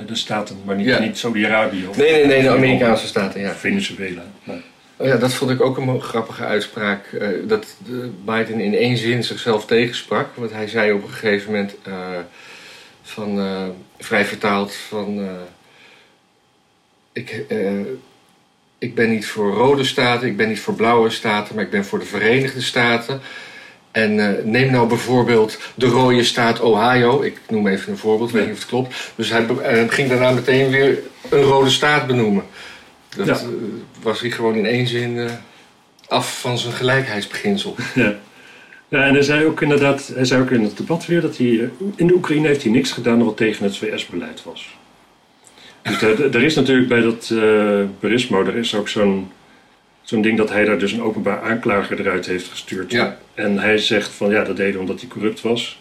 De 0.07 0.15
staten, 0.15 0.57
maar 0.65 0.77
niet, 0.77 0.87
Ja. 0.87 0.99
niet 0.99 1.19
Saudi-Arabië. 1.19 1.87
of- 1.87 1.97
Nee, 1.97 2.13
nee, 2.13 2.27
nee, 2.27 2.43
de 2.43 2.49
Amerikaanse 2.51 3.07
staten, 3.07 3.41
ja. 3.41 3.53
Venezuela. 3.55 4.23
Nee. 4.45 4.63
Oh 4.97 5.07
ja, 5.07 5.17
dat 5.17 5.33
vond 5.33 5.51
ik 5.51 5.61
ook 5.61 5.77
een 5.77 6.01
grappige 6.01 6.45
uitspraak. 6.45 7.07
eh, 7.13 7.29
dat 7.47 7.77
eh, 7.89 7.93
Biden 8.25 8.61
in 8.61 8.75
één 8.75 8.97
zin 8.97 9.25
zichzelf 9.25 9.67
tegensprak. 9.67 10.29
Want 10.35 10.53
hij 10.53 10.69
zei 10.69 10.93
op 10.93 11.03
een 11.03 11.09
gegeven 11.09 11.51
moment, 11.51 11.75
eh, 11.85 11.95
van, 13.03 13.39
eh, 13.39 13.63
vrij 13.99 14.25
vertaald, 14.25 14.75
van... 14.75 15.29
ik, 17.13 17.45
eh, 17.49 17.71
ik 18.79 18.95
ben 18.95 19.11
niet 19.11 19.27
voor 19.27 19.53
rode 19.53 19.85
staten, 19.85 20.29
ik 20.29 20.37
ben 20.37 20.49
niet 20.49 20.61
voor 20.61 20.75
blauwe 20.75 21.11
staten, 21.11 21.55
maar 21.55 21.65
ik 21.65 21.71
ben 21.71 21.85
voor 21.85 21.99
de 21.99 22.05
Verenigde 22.05 22.61
Staten. 22.61 23.21
En 23.91 24.19
eh, 24.39 24.45
neem 24.45 24.71
nou 24.71 24.89
bijvoorbeeld 24.89 25.59
de 25.75 25.87
rode 25.87 26.25
staat 26.25 26.61
Ohio. 26.61 27.23
Ik 27.23 27.39
noem 27.49 27.67
even 27.67 27.93
een 27.93 27.99
voorbeeld, 27.99 28.31
weet 28.31 28.43
niet 28.45 28.53
of 28.53 28.59
het 28.59 28.69
klopt. 28.69 29.13
Dus 29.15 29.31
hij 29.31 29.47
eh, 29.47 29.85
ging 29.89 30.09
daarna 30.09 30.31
meteen 30.31 30.71
weer 30.71 30.99
een 31.31 31.43
rode 31.43 31.71
staat 31.71 32.07
benoemen. 32.07 32.45
Dat 33.17 33.27
Ja. 33.27 33.41
was 34.03 34.21
hij 34.21 34.31
gewoon 34.31 34.55
in 34.55 34.67
één 34.67 34.87
zin 34.87 35.29
af 36.09 36.41
van 36.41 36.59
zijn 36.59 36.73
gelijkheidsbeginsel. 36.73 37.75
Ja. 37.95 38.15
ja, 38.89 39.05
en 39.05 39.13
hij 39.13 39.23
zei 39.23 39.45
ook 39.45 39.63
inderdaad, 39.63 40.11
hij 40.15 40.25
zei 40.25 40.43
ook 40.43 40.51
in 40.51 40.63
het 40.63 40.77
debat 40.77 41.07
weer 41.07 41.21
dat 41.21 41.37
hij, 41.37 41.71
in 41.97 42.07
de 42.07 42.15
Oekraïne 42.15 42.47
heeft 42.47 42.63
hij 42.63 42.73
niks 42.73 42.93
gedaan 42.93 43.25
wat 43.25 43.37
tegen 43.37 43.65
het 43.65 43.77
VS-beleid 43.77 44.43
was. 44.45 44.79
Dus 45.83 46.03
er, 46.03 46.43
is 46.43 46.55
natuurlijk 46.55 46.89
bij 46.89 47.01
dat 47.01 47.31
eh 47.33 47.85
Burismo, 48.01 48.45
er 48.45 48.57
is 48.57 48.75
ook 48.75 48.89
zo'n 48.89 49.31
zo'n 50.03 50.23
ding 50.23 50.37
dat 50.37 50.51
hij 50.51 50.65
daar 50.65 50.79
dus 50.79 50.93
een 50.93 51.03
openbaar 51.03 51.43
aanklager 51.43 52.01
eruit 52.01 52.27
heeft 52.27 52.49
gestuurd. 52.49 52.93
Ja. 52.93 53.19
En 53.35 53.59
hij 53.59 53.79
zegt 53.79 54.11
van 54.11 54.31
ja, 54.31 54.45
dat 54.45 54.59
hij 54.59 54.75
omdat 54.75 55.01
hij 55.01 55.09
corrupt 55.09 55.41
was. 55.41 55.79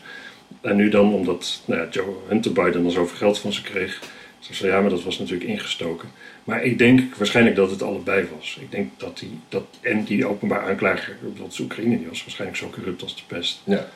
En 0.61 0.75
nu 0.75 0.89
dan 0.89 1.13
omdat 1.13 1.61
nou 1.65 1.81
ja, 1.81 1.87
Joe 1.89 2.15
Hunter 2.27 2.53
Biden 2.53 2.85
al 2.85 2.91
zoveel 2.91 3.17
geld 3.17 3.39
van 3.39 3.53
ze 3.53 3.61
kreeg. 3.61 3.99
Ze 4.39 4.53
zei 4.53 4.71
ja, 4.71 4.81
maar 4.81 4.89
dat 4.89 5.03
was 5.03 5.19
natuurlijk 5.19 5.49
ingestoken. 5.49 6.09
Maar 6.43 6.63
ik 6.63 6.77
denk 6.77 7.15
waarschijnlijk 7.15 7.55
dat 7.55 7.69
het 7.69 7.81
allebei 7.81 8.27
was. 8.37 8.57
Ik 8.61 8.71
denk 8.71 8.91
dat 8.97 9.19
die, 9.19 9.39
dat, 9.49 9.65
en 9.81 10.03
die 10.03 10.25
openbaar 10.25 10.61
aanklager, 10.61 11.17
dat 11.37 11.51
is 11.51 11.59
Oekraïne, 11.59 11.97
die 11.97 12.07
was 12.07 12.21
waarschijnlijk 12.21 12.59
zo 12.59 12.69
corrupt 12.69 13.01
als 13.01 13.15
de 13.15 13.21
pest. 13.27 13.61
Ja. 13.63 13.87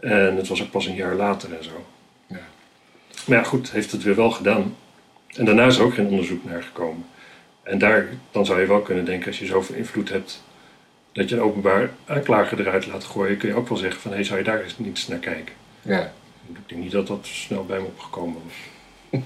En 0.00 0.36
het 0.36 0.48
was 0.48 0.62
ook 0.62 0.70
pas 0.70 0.86
een 0.86 0.94
jaar 0.94 1.14
later 1.14 1.52
en 1.52 1.64
zo. 1.64 1.86
Ja. 2.26 2.40
Maar 3.24 3.38
ja, 3.38 3.44
goed, 3.44 3.70
heeft 3.70 3.92
het 3.92 4.02
weer 4.02 4.16
wel 4.16 4.30
gedaan. 4.30 4.76
En 5.36 5.44
daarna 5.44 5.66
is 5.66 5.76
er 5.78 5.84
ook 5.84 5.94
geen 5.94 6.06
onderzoek 6.06 6.44
naar 6.44 6.62
gekomen. 6.62 7.06
En 7.62 7.78
daar, 7.78 8.06
dan 8.30 8.46
zou 8.46 8.60
je 8.60 8.66
wel 8.66 8.80
kunnen 8.80 9.04
denken, 9.04 9.26
als 9.26 9.38
je 9.38 9.46
zoveel 9.46 9.74
invloed 9.74 10.08
hebt, 10.08 10.42
dat 11.12 11.28
je 11.28 11.34
een 11.34 11.42
openbaar 11.42 11.90
aanklager 12.06 12.60
eruit 12.60 12.86
laat 12.86 13.04
gooien, 13.04 13.36
kun 13.36 13.48
je 13.48 13.54
ook 13.54 13.68
wel 13.68 13.78
zeggen 13.78 14.00
van, 14.00 14.12
hé, 14.12 14.24
zou 14.24 14.38
je 14.38 14.44
daar 14.44 14.62
eens 14.62 14.78
niet 14.78 14.88
eens 14.88 15.08
naar 15.08 15.18
kijken? 15.18 15.54
Ja. 15.82 16.12
Ik 16.48 16.56
denk 16.66 16.82
niet 16.82 16.92
dat 16.92 17.06
dat 17.06 17.26
snel 17.26 17.64
bij 17.64 17.78
me 17.78 17.84
opgekomen 17.84 18.40
was. 18.44 19.20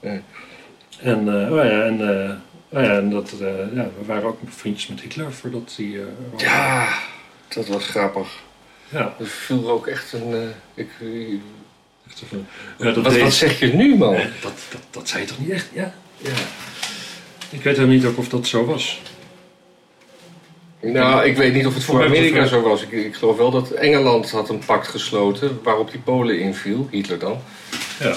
Nee. 0.00 0.20
En, 1.00 1.28
eh, 1.28 1.52
oh 1.52 1.64
ja, 1.64 1.82
en, 1.82 2.00
eh, 2.00 2.36
oh 2.78 2.82
ja, 2.82 2.96
en 2.96 3.10
dat, 3.10 3.32
eh, 3.32 3.74
ja, 3.74 3.88
we 3.98 4.04
waren 4.06 4.24
ook 4.24 4.38
vriendjes 4.46 4.86
met 4.86 5.00
Hitler 5.00 5.32
voordat 5.32 5.74
hij... 5.76 6.00
ja, 6.36 6.98
dat 7.48 7.66
was 7.66 7.86
grappig. 7.86 8.28
ja. 8.88 9.14
Er 9.18 9.26
viel 9.26 9.70
ook 9.70 9.86
echt 9.86 10.12
een... 10.12 10.52
ik, 10.74 10.90
ja, 12.78 12.84
dat, 12.84 12.96
wat, 13.04 13.12
deed- 13.12 13.22
wat 13.22 13.32
zeg 13.32 13.58
je 13.58 13.66
nu, 13.74 13.96
man? 13.96 14.12
Nee, 14.12 14.26
dat, 14.42 14.52
dat, 14.70 14.80
dat 14.90 15.08
zei 15.08 15.22
je 15.22 15.28
toch 15.28 15.38
niet 15.38 15.50
echt? 15.50 15.68
Ja. 15.72 15.94
Ja. 16.16 16.30
Ik 17.50 17.62
weet 17.62 17.76
helemaal 17.76 17.96
niet 17.96 18.04
ook 18.04 18.18
of 18.18 18.28
dat 18.28 18.46
zo 18.46 18.64
was. 18.64 19.00
Nou, 20.82 21.24
ik 21.24 21.36
weet 21.36 21.54
niet 21.54 21.66
of 21.66 21.74
het 21.74 21.84
voor 21.84 22.04
Amerika 22.04 22.46
zo 22.46 22.60
was. 22.62 22.82
Ik, 22.82 22.90
ik 22.92 23.14
geloof 23.14 23.36
wel 23.36 23.50
dat 23.50 23.70
Engeland 23.70 24.30
had 24.30 24.48
een 24.48 24.58
pact 24.58 24.88
gesloten 24.88 25.60
waarop 25.62 25.90
die 25.90 26.00
Polen 26.00 26.38
inviel, 26.40 26.88
Hitler 26.90 27.18
dan. 27.18 27.40
Ja. 28.00 28.16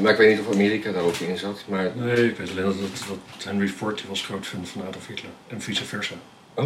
Maar 0.00 0.12
ik 0.12 0.18
weet 0.18 0.36
niet 0.36 0.46
of 0.46 0.54
Amerika 0.54 0.92
daar 0.92 1.02
ook 1.02 1.16
in 1.16 1.38
zat. 1.38 1.64
Maar 1.68 1.90
Nee, 1.96 2.28
ik 2.28 2.36
weet 2.36 2.50
alleen 2.50 2.64
dat, 2.64 3.44
Henry 3.44 3.68
Ford 3.68 3.96
die 3.98 4.06
was 4.08 4.22
groot 4.22 4.46
fan 4.46 4.66
van 4.66 4.82
Adolf 4.86 5.06
Hitler. 5.06 5.30
En 5.48 5.60
vice 5.62 5.84
versa. 5.84 6.14
Oh. 6.54 6.64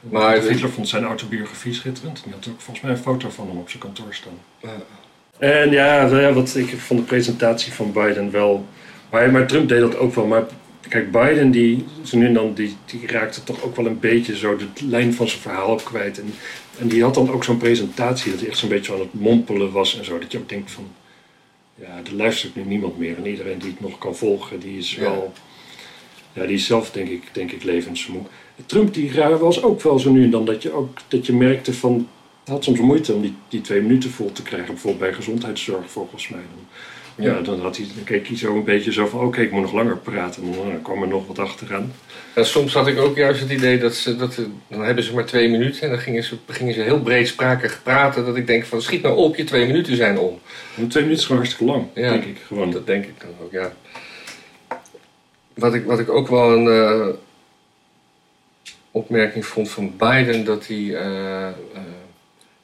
Maar- 0.00 0.22
Adolf 0.36 0.48
Hitler 0.48 0.70
vond 0.70 0.88
zijn 0.88 1.04
autobiografie 1.04 1.74
schitterend. 1.74 2.16
En 2.16 2.22
die 2.24 2.32
had 2.34 2.48
ook 2.48 2.60
volgens 2.60 2.80
mij 2.86 2.94
een 2.94 3.02
foto 3.02 3.30
van 3.30 3.48
hem 3.48 3.58
op 3.58 3.68
zijn 3.70 3.82
kantoor 3.82 4.14
staan. 4.14 4.38
eh, 4.60 4.70
En 5.42 5.70
ja, 5.70 6.06
ja, 6.06 6.32
wat 6.32 6.54
ik 6.54 6.68
vond 6.68 7.00
de 7.00 7.06
presentatie 7.06 7.72
van 7.72 7.92
Biden 7.92 8.30
wel. 8.30 8.66
Maar, 9.10 9.30
maar 9.30 9.46
Trump 9.46 9.68
deed 9.68 9.80
dat 9.80 9.96
ook 9.96 10.14
wel. 10.14 10.26
Maar 10.26 10.44
kijk, 10.88 11.10
Biden 11.10 11.50
die, 11.50 11.84
zo 12.02 12.18
nu 12.18 12.26
en 12.26 12.34
dan, 12.34 12.54
die, 12.54 12.76
die 12.84 13.06
raakte 13.06 13.44
toch 13.44 13.62
ook 13.62 13.76
wel 13.76 13.86
een 13.86 13.98
beetje 14.00 14.36
zo 14.36 14.56
de 14.56 14.66
lijn 14.86 15.14
van 15.14 15.28
zijn 15.28 15.40
verhaal 15.40 15.74
kwijt. 15.74 16.20
En, 16.20 16.34
en 16.78 16.88
die 16.88 17.02
had 17.02 17.14
dan 17.14 17.30
ook 17.30 17.44
zo'n 17.44 17.56
presentatie 17.56 18.30
dat 18.30 18.40
hij 18.40 18.48
echt 18.48 18.58
zo'n 18.58 18.68
beetje 18.68 18.92
aan 18.92 19.00
het 19.00 19.14
mompelen 19.14 19.72
was 19.72 19.98
en 19.98 20.04
zo. 20.04 20.18
Dat 20.18 20.32
je 20.32 20.38
ook 20.38 20.48
denkt 20.48 20.70
van, 20.70 20.88
ja, 21.74 22.00
er 22.04 22.14
luistert 22.14 22.54
nu 22.54 22.64
niemand 22.64 22.98
meer. 22.98 23.16
En 23.16 23.26
iedereen 23.26 23.58
die 23.58 23.70
het 23.70 23.80
nog 23.80 23.98
kan 23.98 24.16
volgen, 24.16 24.60
die 24.60 24.78
is 24.78 24.96
wel, 24.96 25.32
ja, 26.32 26.46
die 26.46 26.56
is 26.56 26.66
zelf 26.66 26.90
denk 26.90 27.08
ik, 27.08 27.22
denk 27.32 27.52
ik 27.52 27.62
levensmoe. 27.62 28.22
Trump 28.66 28.94
die 28.94 29.12
was 29.38 29.62
ook 29.62 29.82
wel 29.82 29.98
zo 29.98 30.10
nu 30.10 30.24
en 30.24 30.30
dan 30.30 30.44
dat 30.44 30.62
je 30.62 30.72
ook, 30.72 30.98
dat 31.08 31.26
je 31.26 31.32
merkte 31.32 31.74
van, 31.74 32.08
had 32.44 32.64
soms 32.64 32.80
moeite 32.80 33.12
om 33.12 33.22
die, 33.22 33.34
die 33.48 33.60
twee 33.60 33.80
minuten 33.80 34.10
vol 34.10 34.32
te 34.32 34.42
krijgen. 34.42 34.68
Bijvoorbeeld 34.74 35.02
bij 35.02 35.12
gezondheidszorg 35.14 35.90
volgens 35.90 36.28
mij. 36.28 36.40
Dan, 36.54 37.24
ja, 37.26 37.40
dan, 37.40 37.60
had 37.60 37.76
hij, 37.76 37.86
dan 37.94 38.04
keek 38.04 38.26
hij 38.26 38.36
zo 38.36 38.54
een 38.56 38.64
beetje 38.64 38.92
zo 38.92 39.06
van, 39.06 39.20
oké, 39.20 39.40
ik 39.40 39.50
moet 39.50 39.62
nog 39.62 39.72
langer 39.72 39.96
praten. 39.96 40.42
En 40.42 40.52
dan, 40.52 40.66
dan 40.66 40.82
kwam 40.82 41.02
er 41.02 41.08
nog 41.08 41.26
wat 41.26 41.38
achteraan. 41.38 41.92
en 42.34 42.46
soms 42.46 42.74
had 42.74 42.86
ik 42.86 42.98
ook 42.98 43.16
juist 43.16 43.40
het 43.40 43.50
idee 43.50 43.78
dat 43.78 43.94
ze, 43.94 44.16
dat, 44.16 44.34
ze- 44.34 44.48
dan 44.68 44.80
hebben 44.84 45.04
ze 45.04 45.14
maar 45.14 45.24
twee 45.24 45.48
minuten 45.48 45.82
en 45.82 45.88
dan 45.90 45.98
gingen 45.98 46.22
ze, 46.22 46.36
gingen 46.46 46.74
ze 46.74 46.80
heel 46.80 47.00
breedsprakig 47.00 47.80
praten. 47.82 48.24
Dat 48.24 48.36
ik 48.36 48.46
denk 48.46 48.64
van 48.64 48.82
schiet 48.82 49.02
nou 49.02 49.16
op, 49.16 49.36
je 49.36 49.44
twee 49.44 49.66
minuten 49.66 49.96
zijn 49.96 50.18
om. 50.18 50.38
En 50.76 50.88
twee 50.88 51.02
minuten 51.02 51.12
is 51.22 51.24
gewoon 51.26 51.42
hartstikke 51.42 51.72
lang, 51.72 51.86
Ja. 51.94 52.10
denk 52.10 52.24
ik. 52.24 52.36
Gewoon. 52.46 52.70
Dat 52.70 52.86
denk 52.86 53.04
ik 53.04 53.20
dan 53.20 53.30
ook, 53.42 53.52
ja. 53.52 53.72
Wat 55.54 55.74
ik, 55.74 55.84
wat 55.84 55.98
ik 55.98 56.08
ook 56.10 56.28
wel 56.28 56.52
een 56.52 56.66
eh, 56.68 57.14
opmerking 58.90 59.46
vond 59.46 59.70
van 59.70 59.96
Biden, 59.96 60.44
dat 60.44 60.66
hij, 60.66 60.94
eh, 60.94 61.46
eh, 61.48 61.54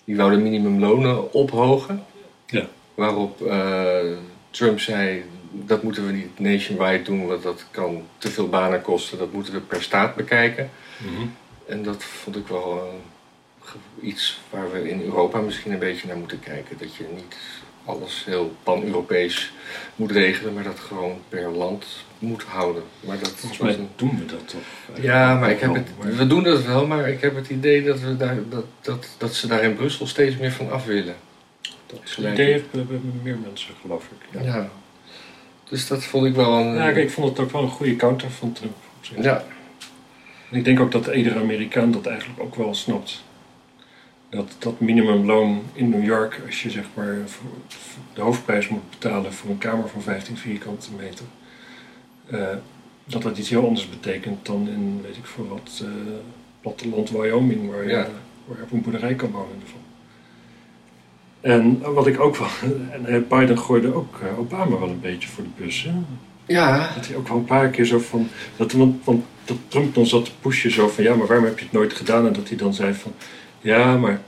die 0.09 0.17
wou 0.17 0.31
de 0.31 0.37
minimumlonen 0.37 1.33
ophogen. 1.33 2.05
Ja. 2.47 2.67
Waarop 2.95 3.47
eh, 3.47 4.17
Trump 4.51 4.81
zei, 4.81 5.25
dat 5.51 5.83
moeten 5.83 6.07
we 6.07 6.13
niet 6.13 6.39
nationwide 6.39 7.03
doen, 7.03 7.27
want 7.27 7.43
dat 7.43 7.65
kan 7.71 8.03
te 8.19 8.31
veel 8.31 8.49
banen 8.49 8.83
kosten. 8.83 9.19
Dat 9.19 9.33
moeten 9.33 9.53
we 9.53 9.61
per 9.61 9.83
staat 9.83 10.15
bekijken. 10.15 10.71
Mhm. 10.97 11.27
En 11.67 11.83
dat 11.83 12.05
vond 12.05 12.37
ik 12.37 12.47
wel 12.47 12.99
eh, 13.63 14.09
iets 14.09 14.41
waar 14.51 14.73
we 14.73 14.91
in 14.91 15.03
Europa 15.03 15.41
misschien 15.41 15.73
een 15.73 15.79
beetje 15.79 16.07
naar 16.07 16.17
moeten 16.17 16.41
kijken. 16.41 16.79
Dat 16.79 16.95
je 16.95 17.05
niet 17.15 17.37
alles 17.89 18.25
heel 18.25 18.55
pan-Europees 18.63 19.53
moet 19.97 20.11
regelen, 20.11 20.55
maar 20.55 20.63
dat 20.63 20.79
gewoon 20.79 21.19
per 21.29 21.51
land 21.51 21.87
moet 22.19 22.43
houden. 22.43 22.83
Maar 23.01 23.19
dat 23.19 23.31
Volgens 23.31 23.61
mij 23.61 23.75
een- 23.75 23.89
doen 23.97 24.19
we 24.19 24.25
dat 24.25 24.49
toch? 24.49 24.61
Ja, 25.03 25.35
maar 25.35 25.51
ik 25.51 25.61
heb 25.61 25.69
Wel, 25.73 25.79
het, 25.79 25.91
maar- 25.99 26.15
we 26.17 26.27
doen 26.27 26.43
dat 26.43 26.65
wel, 26.65 26.87
maar 26.87 27.09
ik 27.09 27.21
heb 27.21 27.35
het 27.35 27.49
idee 27.49 27.83
dat, 27.85 28.01
we 28.01 28.17
daar, 28.17 28.37
dat, 28.49 28.65
dat, 28.81 29.09
dat 29.19 29.35
ze 29.35 29.47
daar 29.47 29.63
in 29.63 29.75
Brussel 29.77 30.07
steeds 30.07 30.37
meer 30.37 30.53
van 30.53 30.71
af 30.71 30.85
willen. 30.85 31.15
Dat 31.87 32.01
Gelijk. 32.05 32.35
idee 32.35 32.53
heeft- 32.53 32.65
hebben 32.73 33.21
meer 33.23 33.37
mensen, 33.45 33.75
geloof 33.81 34.05
ik. 34.05 34.41
Ja. 34.43 34.55
Ja. 34.55 34.69
Dus 35.69 35.87
dat 35.87 36.05
vond 36.05 36.27
ik 36.27 36.35
wel 36.35 36.53
een... 36.59 36.75
Ja, 36.75 36.89
ik 36.89 37.11
vond 37.11 37.29
het 37.29 37.39
ook 37.39 37.53
wel 37.53 37.63
een 37.63 37.69
goede 37.69 37.97
counter 37.97 38.31
van 38.31 38.53
Trump. 38.53 38.75
ja. 39.01 39.45
En 40.51 40.57
ik 40.59 40.65
denk 40.65 40.81
ook 40.81 40.93
dat 40.93 41.07
iedere 41.07 41.39
Amerikaan 41.39 41.91
dat 41.93 42.07
eigenlijk 42.07 42.41
ook 42.41 42.55
wel 42.55 42.75
snapt. 42.75 43.23
Dat 44.31 44.57
dat 44.59 44.81
minimumloon 44.81 45.63
in 45.73 45.89
New 45.89 46.05
York, 46.05 46.41
als 46.47 46.63
je 46.63 46.71
zeg 46.71 46.85
maar 46.95 47.17
de 48.15 48.21
hoofdprijs 48.21 48.69
moet 48.69 48.91
betalen 48.91 49.33
voor 49.33 49.51
een 49.51 49.59
kamer 49.59 49.89
van 49.89 50.03
15 50.03 50.37
vierkante 50.37 50.89
meter, 50.97 51.25
eh, 52.27 52.57
dat 53.05 53.23
dat 53.23 53.39
iets 53.39 53.49
heel 53.49 53.67
anders 53.67 53.89
betekent 53.89 54.47
dan 54.47 54.69
in, 54.69 55.01
weet 55.03 55.17
ik 55.17 55.25
voor 55.25 55.49
wat, 55.49 55.83
eh, 55.83 55.89
platteland 56.61 57.11
Wyoming, 57.11 57.71
waar 57.71 57.83
je, 57.83 57.91
Ja. 57.91 58.07
waar 58.47 58.57
je 58.57 58.63
op 58.63 58.73
een 58.73 58.83
boerderij 58.83 59.15
kan 59.15 59.31
wonen. 59.31 59.57
En 61.41 61.81
wat 61.95 62.07
ik 62.07 62.21
ook 62.21 62.37
wel, 62.37 62.49
en 62.93 63.07
eh, 63.07 63.21
Biden 63.29 63.59
gooide 63.59 63.95
ook 63.95 64.21
Obama 64.39 64.79
wel 64.79 64.89
een 64.89 65.01
beetje 65.01 65.29
voor 65.29 65.45
de 65.45 65.63
bus. 65.65 65.83
Hè? 65.83 65.93
Ja, 66.47 66.93
Dat 66.95 67.07
hij 67.07 67.17
ook 67.17 67.29
wel 67.29 67.37
een 67.37 67.45
paar 67.45 67.69
keer 67.69 67.85
zo 67.85 67.99
van. 67.99 68.29
Dat, 68.57 68.73
want, 68.73 69.05
want 69.05 69.25
dat 69.45 69.57
Trump 69.69 69.95
dan 69.95 70.07
zat 70.07 70.25
te 70.25 70.31
pushen 70.41 70.71
zo 70.71 70.89
van 70.89 71.05
ja, 71.05 71.15
maar 71.15 71.27
waarom 71.27 71.45
heb 71.45 71.59
je 71.59 71.65
het 71.65 71.73
nooit 71.75 71.93
gedaan? 71.93 72.27
En 72.27 72.33
dat 72.33 72.49
hij 72.49 72.57
dan 72.57 72.75
zei 72.75 72.95
van 72.95 73.13
ja, 73.61 73.97
maar 73.97 74.21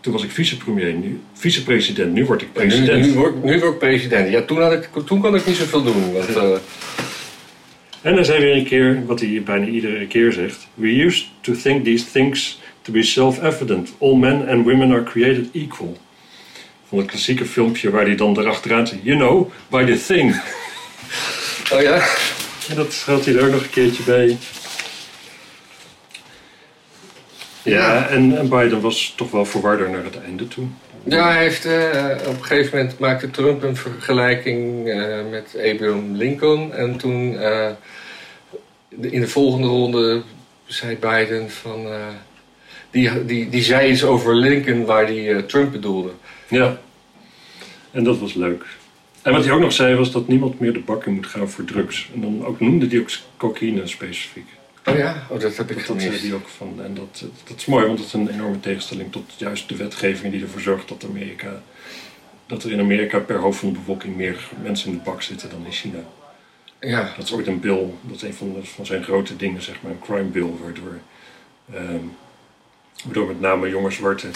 toen 0.00 0.12
was 0.12 0.22
ik 0.24 0.30
vicepremier, 0.30 0.92
nu 0.92 1.20
vicepresident, 1.32 2.12
nu 2.12 2.24
word 2.24 2.42
ik 2.42 2.48
En 2.52 2.62
nu, 2.62 2.68
president. 2.68 3.06
nu, 3.06 3.12
word, 3.12 3.44
nu 3.44 3.58
word 3.60 3.72
ik 3.72 3.78
president. 3.78 4.30
Ja, 4.30 4.42
toen, 4.42 4.62
had 4.62 4.72
ik, 4.72 4.88
toen 5.06 5.20
kon 5.20 5.34
ik 5.34 5.46
niet 5.46 5.56
zoveel 5.56 5.82
doen. 5.82 6.12
Want, 6.12 6.36
eh, 6.36 6.56
En 8.02 8.14
dan 8.14 8.24
zei 8.24 8.40
weer 8.40 8.56
een 8.56 8.64
keer, 8.64 9.06
wat 9.06 9.20
hij 9.20 9.42
bijna 9.44 9.66
iedere 9.66 10.06
keer 10.06 10.32
zegt: 10.32 10.66
We 10.74 11.04
used 11.04 11.24
to 11.40 11.52
think 11.62 11.84
these 11.84 12.04
things 12.12 12.60
to 12.82 12.92
be 12.92 13.02
self-evident. 13.02 13.92
All 14.00 14.14
men 14.14 14.48
and 14.48 14.64
women 14.64 14.92
are 14.92 15.02
created 15.02 15.46
equal. 15.52 15.96
Van 16.88 16.98
het 16.98 17.06
klassieke 17.06 17.44
filmpje 17.44 17.90
waar 17.90 18.04
hij 18.04 18.14
dan 18.16 18.38
erachteraan 18.38 18.86
zegt: 18.86 19.00
You 19.02 19.16
know, 19.18 19.50
by 19.68 19.84
the 19.84 20.04
thing. 20.06 20.40
oh 21.72 21.80
ja? 21.82 21.94
En 22.68 22.76
dat 22.76 23.02
had 23.06 23.24
hij 23.24 23.34
er 23.36 23.44
ook 23.44 23.52
nog 23.52 23.62
een 23.62 23.70
keertje 23.70 24.02
bij. 24.02 24.36
Ja, 27.70 28.08
en, 28.08 28.38
en 28.38 28.48
Biden 28.48 28.80
was 28.80 29.12
toch 29.16 29.30
wel 29.30 29.44
verwarder 29.44 29.90
naar 29.90 30.04
het 30.04 30.20
einde 30.24 30.48
toe. 30.48 30.66
Ja, 31.04 31.30
hij 31.30 31.42
heeft 31.42 31.64
eh, 31.64 32.16
op 32.26 32.38
een 32.38 32.44
gegeven 32.44 32.78
moment 32.78 32.98
maakte 32.98 33.30
Trump 33.30 33.62
een 33.62 33.76
vergelijking 33.76 34.88
eh, 34.88 35.18
met 35.30 35.56
Abraham 35.72 36.16
Lincoln. 36.16 36.72
En 36.72 36.96
toen 36.96 37.38
eh, 37.38 37.70
in 39.00 39.20
de 39.20 39.28
volgende 39.28 39.66
ronde 39.66 40.22
zei 40.66 40.96
Biden 40.96 41.50
van. 41.50 41.86
die, 42.90 43.24
die, 43.24 43.48
die 43.48 43.62
zei 43.62 43.90
iets 43.90 44.04
over 44.04 44.34
Lincoln 44.34 44.84
waar 44.84 45.04
hij 45.04 45.34
eh, 45.34 45.42
Trump 45.42 45.72
bedoelde. 45.72 46.10
Ja. 46.48 46.78
En 47.90 48.04
dat 48.04 48.18
was 48.18 48.34
leuk. 48.34 48.64
En 49.22 49.32
wat 49.32 49.44
hij 49.44 49.52
ook 49.52 49.60
nog 49.60 49.72
zei 49.72 49.94
was 49.94 50.12
dat 50.12 50.28
niemand 50.28 50.60
meer 50.60 50.72
de 50.72 50.80
bakken 50.80 51.12
moet 51.12 51.26
gaan 51.26 51.50
voor 51.50 51.64
drugs. 51.64 52.08
En 52.14 52.20
dan 52.20 52.46
ook 52.46 52.60
noemde 52.60 52.86
hij 52.86 52.98
ook 52.98 53.10
cocaïne 53.36 53.86
specifiek. 53.86 54.46
Oh 54.86 54.96
ja, 54.96 55.26
oh, 55.30 55.40
dat 55.40 55.56
heb 55.56 55.70
ik 55.70 55.76
Dat 55.76 55.86
gemist. 55.86 56.22
hij 56.22 56.32
ook 56.34 56.48
van. 56.48 56.80
En 56.82 56.94
dat, 56.94 57.24
dat 57.48 57.56
is 57.56 57.64
mooi, 57.66 57.86
want 57.86 57.98
dat 57.98 58.06
is 58.06 58.12
een 58.12 58.28
enorme 58.28 58.60
tegenstelling 58.60 59.12
tot 59.12 59.32
juist 59.36 59.68
de 59.68 59.76
wetgeving 59.76 60.32
die 60.32 60.42
ervoor 60.42 60.60
zorgt 60.60 60.88
dat 60.88 61.04
Amerika. 61.04 61.62
Dat 62.46 62.62
er 62.62 62.72
in 62.72 62.80
Amerika 62.80 63.18
per 63.18 63.36
hoofd 63.38 63.58
van 63.58 63.72
de 63.72 63.78
bevolking 63.78 64.16
meer 64.16 64.48
mensen 64.62 64.90
in 64.90 64.96
de 64.96 65.02
bak 65.04 65.22
zitten 65.22 65.50
dan 65.50 65.64
in 65.64 65.72
China. 65.72 65.98
Ja, 66.80 67.12
Dat 67.16 67.24
is 67.24 67.32
ooit 67.32 67.46
een 67.46 67.60
bill, 67.60 67.86
dat 68.00 68.16
is 68.16 68.22
een 68.22 68.34
van, 68.34 68.52
de, 68.52 68.64
van 68.66 68.86
zijn 68.86 69.02
grote 69.02 69.36
dingen, 69.36 69.62
zeg 69.62 69.82
maar, 69.82 69.92
een 69.92 69.98
crime 70.00 70.22
bill, 70.30 70.50
waardoor, 70.62 70.98
ehm, 71.74 72.04
waardoor 73.04 73.26
met 73.26 73.40
name 73.40 73.68
jonge 73.68 73.90
zwarten 73.90 74.30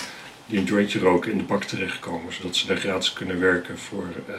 die 0.47 0.59
een 0.59 0.65
jointje 0.65 0.99
roken 0.99 1.31
in 1.33 1.39
de 1.39 1.45
bak 1.45 1.65
terechtkomen, 1.65 2.33
zodat 2.33 2.57
ze 2.57 2.67
daar 2.67 2.77
gratis 2.77 3.13
kunnen 3.13 3.41
werken 3.41 3.79
voor, 3.79 4.07
eh 4.29 4.35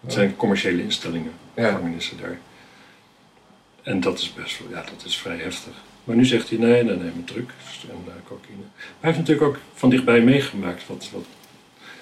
het 0.00 0.12
zijn 0.12 0.36
commerciële 0.36 0.82
instellingen, 0.82 1.32
Ja. 1.54 1.64
gevangenissen 1.66 2.16
daar. 2.20 2.38
En 3.88 4.00
dat 4.00 4.18
is 4.18 4.34
best 4.34 4.58
wel, 4.58 4.68
ja, 4.70 4.84
dat 4.90 5.04
is 5.04 5.16
vrij 5.16 5.36
heftig. 5.36 5.72
Maar 6.04 6.16
nu 6.16 6.24
zegt 6.24 6.48
hij 6.48 6.58
nee, 6.58 6.82
nee, 6.84 6.96
nee, 6.96 7.10
met 7.14 7.26
drugs 7.26 7.86
en 7.90 8.04
eh, 8.06 8.12
cocaïne. 8.24 8.60
Maar 8.60 8.84
hij 9.00 9.10
heeft 9.12 9.18
natuurlijk 9.18 9.46
ook 9.46 9.58
van 9.74 9.90
dichtbij 9.90 10.20
meegemaakt 10.20 10.86
wat, 10.86 11.08
wat, 11.12 11.24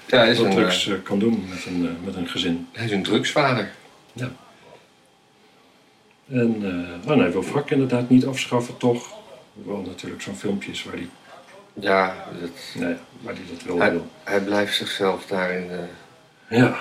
ja 0.06 0.18
hij, 0.18 0.30
is 0.30 0.38
wat 0.38 0.46
een, 0.46 0.52
drugs 0.52 0.86
eh, 0.86 0.94
eh, 0.94 1.02
kan 1.02 1.18
doen 1.18 1.44
met 1.48 1.64
een, 1.66 1.96
met 2.04 2.14
een 2.14 2.28
gezin. 2.28 2.68
hij 2.72 2.84
is 2.84 2.90
een 2.90 3.02
drugsvader. 3.02 3.70
En 6.28 6.56
eh 7.04 7.10
oh 7.10 7.16
nee, 7.16 7.28
wil 7.28 7.44
wrak 7.44 7.70
inderdaad 7.70 8.08
niet 8.08 8.26
afschaffen, 8.26 8.76
toch? 8.76 9.14
Hoewel 9.52 9.82
natuurlijk 9.82 10.22
zo'n 10.22 10.36
filmpje 10.36 10.70
is 10.70 10.84
waar 10.84 10.94
hij, 10.94 11.08
Ja, 11.74 12.26
dat, 12.40 12.50
nee, 12.74 12.94
waar 13.20 13.34
hij 13.34 13.42
dat 13.50 13.62
wel 13.62 13.78
hij, 13.78 13.90
wil. 13.90 14.06
hij 14.24 14.40
blijft 14.40 14.74
zichzelf 14.74 15.26
daarin. 15.26 15.70
Ja, 16.48 16.78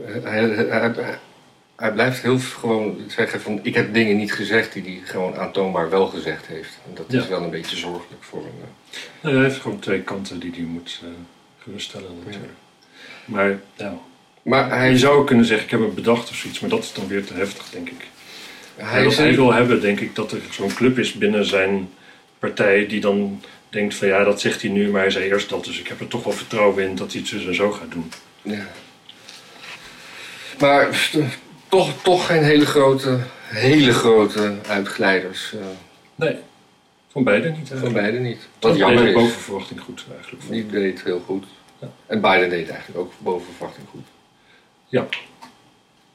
hij, 0.00 0.20
hij, 0.22 0.48
hij, 0.48 1.18
hij 1.82 1.92
blijft 1.92 2.22
heel 2.22 2.38
gewoon 2.38 3.00
zeggen 3.08 3.40
van 3.40 3.60
ik 3.62 3.74
heb 3.74 3.94
dingen 3.94 4.16
niet 4.16 4.32
gezegd 4.32 4.72
die 4.72 4.82
hij 4.82 5.00
gewoon 5.04 5.36
aantoonbaar 5.36 5.90
wel 5.90 6.06
gezegd 6.06 6.46
heeft. 6.46 6.78
En 6.86 6.94
dat 6.94 7.12
is 7.12 7.28
wel 7.28 7.42
een 7.42 7.50
beetje 7.50 7.76
zorgelijk 7.76 8.22
voor 8.22 8.42
hem. 8.42 8.52
Nou, 9.20 9.34
hij 9.34 9.44
heeft 9.44 9.60
gewoon 9.60 9.78
twee 9.78 10.00
kanten 10.00 10.38
die 10.38 10.50
hij 10.50 10.62
moet 10.62 11.00
eh 11.02 11.08
geruststellen 11.58 12.10
natuurlijk. 12.24 12.52
Maar 13.24 13.58
ja, 13.76 13.98
Maar 14.42 14.70
hij, 14.70 14.90
je 14.90 14.98
zou 14.98 15.26
kunnen 15.26 15.44
zeggen, 15.44 15.64
ik 15.64 15.70
heb 15.70 15.80
het 15.80 15.94
bedacht 15.94 16.30
of 16.30 16.36
zoiets, 16.36 16.60
maar 16.60 16.70
dat 16.70 16.82
is 16.82 16.92
dan 16.92 17.08
weer 17.08 17.24
te 17.24 17.34
heftig, 17.34 17.70
denk 17.70 17.88
ik. 17.88 18.06
hij, 18.76 19.04
wat 19.04 19.16
hij 19.16 19.34
wil 19.34 19.52
hebben, 19.52 19.80
denk 19.80 20.00
ik, 20.00 20.14
dat 20.14 20.32
er 20.32 20.40
zo'n 20.50 20.74
club 20.74 20.98
is 20.98 21.12
binnen 21.12 21.46
zijn 21.46 21.90
partij 22.38 22.86
die 22.86 23.00
dan 23.00 23.40
denkt 23.68 23.94
van 23.94 24.08
ja, 24.08 24.24
dat 24.24 24.40
zegt 24.40 24.62
hij 24.62 24.70
nu, 24.70 24.90
maar 24.90 25.00
hij 25.00 25.10
zei 25.10 25.24
eerst 25.24 25.48
dat, 25.48 25.64
dus 25.64 25.80
ik 25.80 25.88
heb 25.88 26.00
er 26.00 26.08
toch 26.08 26.24
wel 26.24 26.32
vertrouwen 26.32 26.84
in 26.84 26.94
dat 26.94 27.12
hij 27.12 27.20
het 27.20 27.30
zo 27.30 27.48
en 27.48 27.54
zo 27.54 27.70
gaat 27.70 27.90
doen. 27.90 28.12
Ja. 28.42 28.66
Maar 30.58 31.10
toch, 31.72 32.02
toch 32.02 32.26
geen 32.26 32.42
hele 32.42 32.66
grote, 32.66 33.18
hele 33.44 33.92
grote 33.92 34.54
uitglijders. 34.68 35.52
eh, 35.54 35.60
Nee, 36.14 36.36
van 37.08 37.24
beide 37.24 37.50
niet. 37.50 37.70
van 37.74 37.92
beide 37.92 38.18
niet. 38.18 38.48
Wat 38.60 38.76
jammer 38.76 39.04
deed 39.04 39.14
is. 39.16 39.22
boven 39.22 39.40
verwachting 39.40 39.80
goed 39.80 40.04
eigenlijk. 40.16 40.42
Die 40.50 40.66
deed 40.66 41.02
heel 41.02 41.20
goed. 41.20 41.44
Ja. 41.78 41.88
En 42.06 42.20
Biden 42.20 42.48
deed 42.50 42.68
eigenlijk 42.68 43.00
ook 43.00 43.12
boven 43.18 43.54
verwachting 43.54 43.86
goed. 43.90 44.06
Ja. 44.88 45.06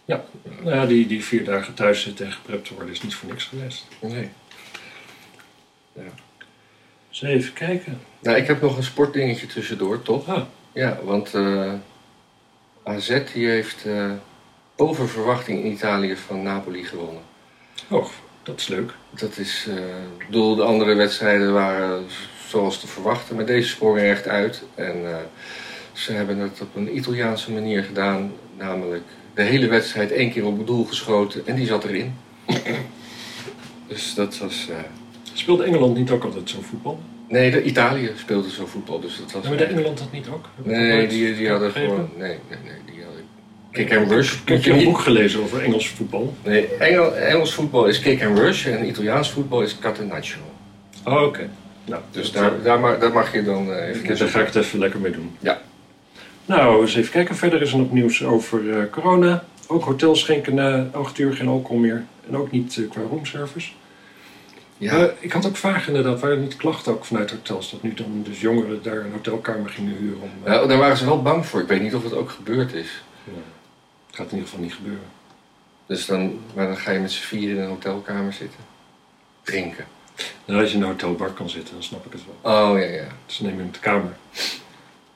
Ja, 0.05 0.23
nou 0.61 0.75
ja, 0.75 0.85
die, 0.85 1.07
die 1.07 1.23
vier 1.23 1.43
dagen 1.43 1.73
thuis 1.73 2.01
zitten 2.01 2.25
en 2.25 2.31
geprept 2.31 2.69
worden 2.69 2.89
is 2.93 3.01
niet 3.01 3.15
voor 3.15 3.29
niks 3.29 3.43
geweest. 3.45 3.85
Nee. 3.99 4.29
Dus 7.09 7.21
even 7.21 7.53
kijken. 7.53 7.99
Nou, 8.21 8.37
ik 8.37 8.47
heb 8.47 8.61
nog 8.61 8.77
een 8.77 8.83
sportdingetje 8.83 9.47
tussendoor, 9.47 10.01
toch? 10.01 10.27
Ah, 10.27 10.41
Ja, 10.71 10.97
want 11.03 11.33
eh, 11.33 11.73
AZ 12.83 13.19
die 13.33 13.47
heeft 13.47 13.85
eh, 13.85 14.11
boven 14.77 15.09
verwachting 15.09 15.63
in 15.63 15.71
Italië 15.71 16.15
van 16.15 16.43
Napoli 16.43 16.83
gewonnen. 16.83 17.21
oh, 17.87 18.05
dat 18.43 18.59
is 18.59 18.67
leuk. 18.67 18.91
Dat 19.09 19.37
is, 19.37 19.67
eh, 19.69 19.75
bedoel, 20.25 20.55
de 20.55 20.63
andere 20.63 20.93
wedstrijden 20.95 21.53
waren 21.53 22.05
zoals 22.47 22.79
te 22.79 22.87
verwachten, 22.87 23.35
maar 23.35 23.45
deze 23.45 23.67
sprongen 23.69 24.03
echt 24.09 24.27
uit. 24.27 24.63
En 24.75 25.09
eh, 25.11 25.15
ze 25.93 26.11
hebben 26.11 26.37
het 26.37 26.61
op 26.61 26.75
een 26.75 26.95
Italiaanse 26.97 27.51
manier 27.51 27.83
gedaan, 27.83 28.31
namelijk 28.57 29.03
de 29.33 29.41
hele 29.43 29.67
wedstrijd 29.67 30.11
één 30.11 30.31
keer 30.31 30.45
op 30.45 30.57
het 30.57 30.67
doel 30.67 30.85
geschoten 30.85 31.41
en 31.47 31.55
die 31.55 31.65
zat 31.65 31.83
erin. 31.83 32.15
dus 33.87 34.13
dat 34.13 34.37
was. 34.37 34.67
eh, 34.69 34.75
Speelde 35.33 35.63
Engeland 35.63 35.97
niet 35.97 36.11
ook 36.11 36.23
altijd 36.23 36.49
zo 36.49 36.61
voetbal? 36.61 36.99
nee, 37.27 37.51
de 37.51 37.63
Italië 37.63 38.11
speelde 38.15 38.49
zo 38.49 38.65
voetbal, 38.65 38.99
dus 38.99 39.17
dat 39.17 39.31
was. 39.31 39.43
Ja, 39.43 39.49
maar 39.49 39.57
deed 39.57 39.67
Engeland 39.69 39.97
dat 39.97 40.11
niet 40.11 40.27
ook? 40.27 40.45
Heb 40.55 40.65
nee, 40.65 41.07
die, 41.07 41.35
die 41.35 41.49
hadden 41.49 41.71
gewoon. 41.71 42.09
Nee, 42.15 42.37
nee, 42.49 42.59
nee, 42.63 42.95
die 42.95 43.03
hadden. 43.03 43.16
Kick 43.71 43.97
and 43.97 44.11
rush. 44.11 44.33
Ik 44.33 44.47
heb 44.49 44.63
je 44.63 44.71
een 44.71 44.83
boek 44.83 44.99
gelezen 44.99 45.41
over 45.43 45.63
Engels 45.63 45.89
voetbal. 45.89 46.33
Nee, 46.43 46.67
Engel, 46.77 47.15
Engels 47.15 47.53
voetbal 47.53 47.85
is 47.85 47.99
kick 47.99 48.23
and 48.25 48.37
rush 48.37 48.65
en 48.67 48.87
Italiaans 48.87 49.31
voetbal 49.31 49.61
is 49.61 49.79
catenaccio. 49.79 50.39
Oh, 51.05 51.23
oké. 51.23 51.49
Nou, 51.85 52.01
Dus 52.11 52.31
daar, 52.31 52.61
daar, 52.63 52.79
mag, 52.79 52.97
daar 52.97 53.11
mag 53.11 53.33
je 53.33 53.43
dan 53.43 53.71
eh, 53.73 53.87
even 53.89 54.07
Dus 54.07 54.19
daar 54.19 54.27
ga 54.27 54.39
ik 54.39 54.45
het 54.45 54.55
even 54.55 54.79
lekker 54.79 54.99
mee 54.99 55.11
doen. 55.11 55.35
Ja. 55.39 55.61
Nou, 56.45 56.81
eens 56.81 56.95
even 56.95 57.11
kijken. 57.11 57.35
Verder 57.35 57.61
is 57.61 57.71
er 57.71 57.77
nog 57.77 57.91
nieuws 57.91 58.23
over 58.23 58.77
eh, 58.79 58.83
corona. 58.91 59.43
Ook 59.67 59.83
hotels 59.83 60.19
schenken 60.19 60.55
na 60.55 60.87
8 60.91 61.17
uur 61.17 61.33
geen 61.33 61.47
alcohol 61.47 61.77
meer. 61.77 62.03
En 62.29 62.37
ook 62.37 62.51
niet 62.51 62.77
eh, 62.77 62.89
qua 62.89 63.01
roomservice. 63.09 63.71
Ja, 64.77 65.09
ik 65.19 65.31
had 65.31 65.45
ook 65.47 65.57
vragen 65.57 65.87
inderdaad. 65.95 66.19
Waren 66.21 66.35
er 66.37 66.41
niet 66.43 66.55
klachten 66.55 66.91
ook 66.91 67.05
vanuit 67.05 67.31
hotels? 67.31 67.71
Dat 67.71 67.83
nu 67.83 67.93
dan 67.93 68.21
dus 68.23 68.41
jongeren 68.41 68.79
daar 68.83 68.97
een 68.97 69.11
hotelkamer 69.11 69.69
gingen 69.69 69.95
huren 69.97 70.21
om... 70.21 70.29
eh, 70.43 70.53
ja, 70.53 70.65
daar 70.65 70.77
waren 70.77 70.97
ze 70.97 71.05
wel 71.05 71.21
bang 71.21 71.45
voor. 71.45 71.61
Ik 71.61 71.67
weet 71.67 71.81
niet 71.81 71.95
of 71.95 72.03
het 72.03 72.13
ook 72.13 72.29
gebeurd 72.29 72.73
is. 72.73 73.03
nou, 73.23 73.37
het 73.37 73.56
gaat 74.17 74.25
in 74.31 74.37
ieder 74.37 74.49
geval 74.49 74.63
niet 74.63 74.73
gebeuren. 74.73 75.05
Dus 75.85 76.05
dan, 76.05 76.39
maar 76.55 76.67
dan 76.67 76.77
ga 76.77 76.91
je 76.91 76.99
met 76.99 77.11
z'n 77.11 77.21
vier 77.23 77.49
in 77.49 77.57
een 77.57 77.67
hotelkamer 77.69 78.33
zitten. 78.33 78.59
Drinken. 79.43 79.85
Nou, 80.45 80.61
als 80.61 80.69
je 80.71 80.75
in 80.77 80.81
een 80.83 80.87
hotelbar 80.89 81.31
kan 81.31 81.49
zitten, 81.49 81.73
dan 81.73 81.83
snap 81.83 82.05
ik 82.05 82.11
het 82.11 82.21
wel. 82.41 82.53
Oh 82.71 82.79
ja, 82.79 82.85
ja. 82.85 83.07
Dus 83.25 83.39
neem 83.39 83.55
je 83.55 83.61
hem 83.61 83.71
de 83.71 83.79
kamer. 83.79 84.17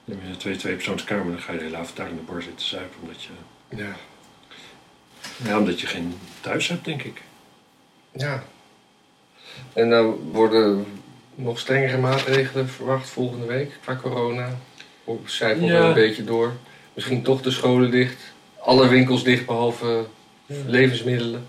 Neem 0.05 0.19
je 0.23 0.29
een 0.29 0.37
twee, 0.37 0.55
twee 0.55 0.73
persoonskamer, 0.75 1.25
dan 1.31 1.41
ga 1.41 1.51
je 1.51 1.57
de 1.57 1.63
hele 1.63 1.77
avond 1.77 1.95
daar 1.97 2.09
in 2.09 2.15
de 2.15 2.21
bar 2.21 2.41
zitten 2.41 2.65
zuipen. 2.67 3.01
Omdat 3.01 3.23
je, 3.23 3.29
Ja. 3.69 3.95
ja, 5.43 5.57
omdat 5.57 5.79
je 5.81 5.87
geen 5.87 6.19
thuis 6.41 6.67
hebt, 6.67 6.85
denk 6.85 7.03
ik. 7.03 7.21
ja. 8.11 8.43
En 9.73 9.89
dan 9.89 10.15
worden 10.31 10.85
nog 11.35 11.59
strengere 11.59 11.97
maatregelen 11.97 12.69
verwacht 12.69 13.09
volgende 13.09 13.45
week 13.45 13.71
qua 13.81 13.95
corona. 13.95 14.57
Of 15.03 15.19
zijpelt 15.29 15.69
Ja. 15.69 15.73
wel 15.79 15.87
een 15.87 15.93
beetje 15.93 16.23
door. 16.23 16.53
Misschien 16.93 17.23
toch 17.23 17.41
de 17.41 17.51
scholen 17.51 17.91
dicht. 17.91 18.30
Alle 18.63 18.87
winkels 18.87 19.23
dicht 19.23 19.45
behalve 19.45 20.05
levensmiddelen. 20.65 21.47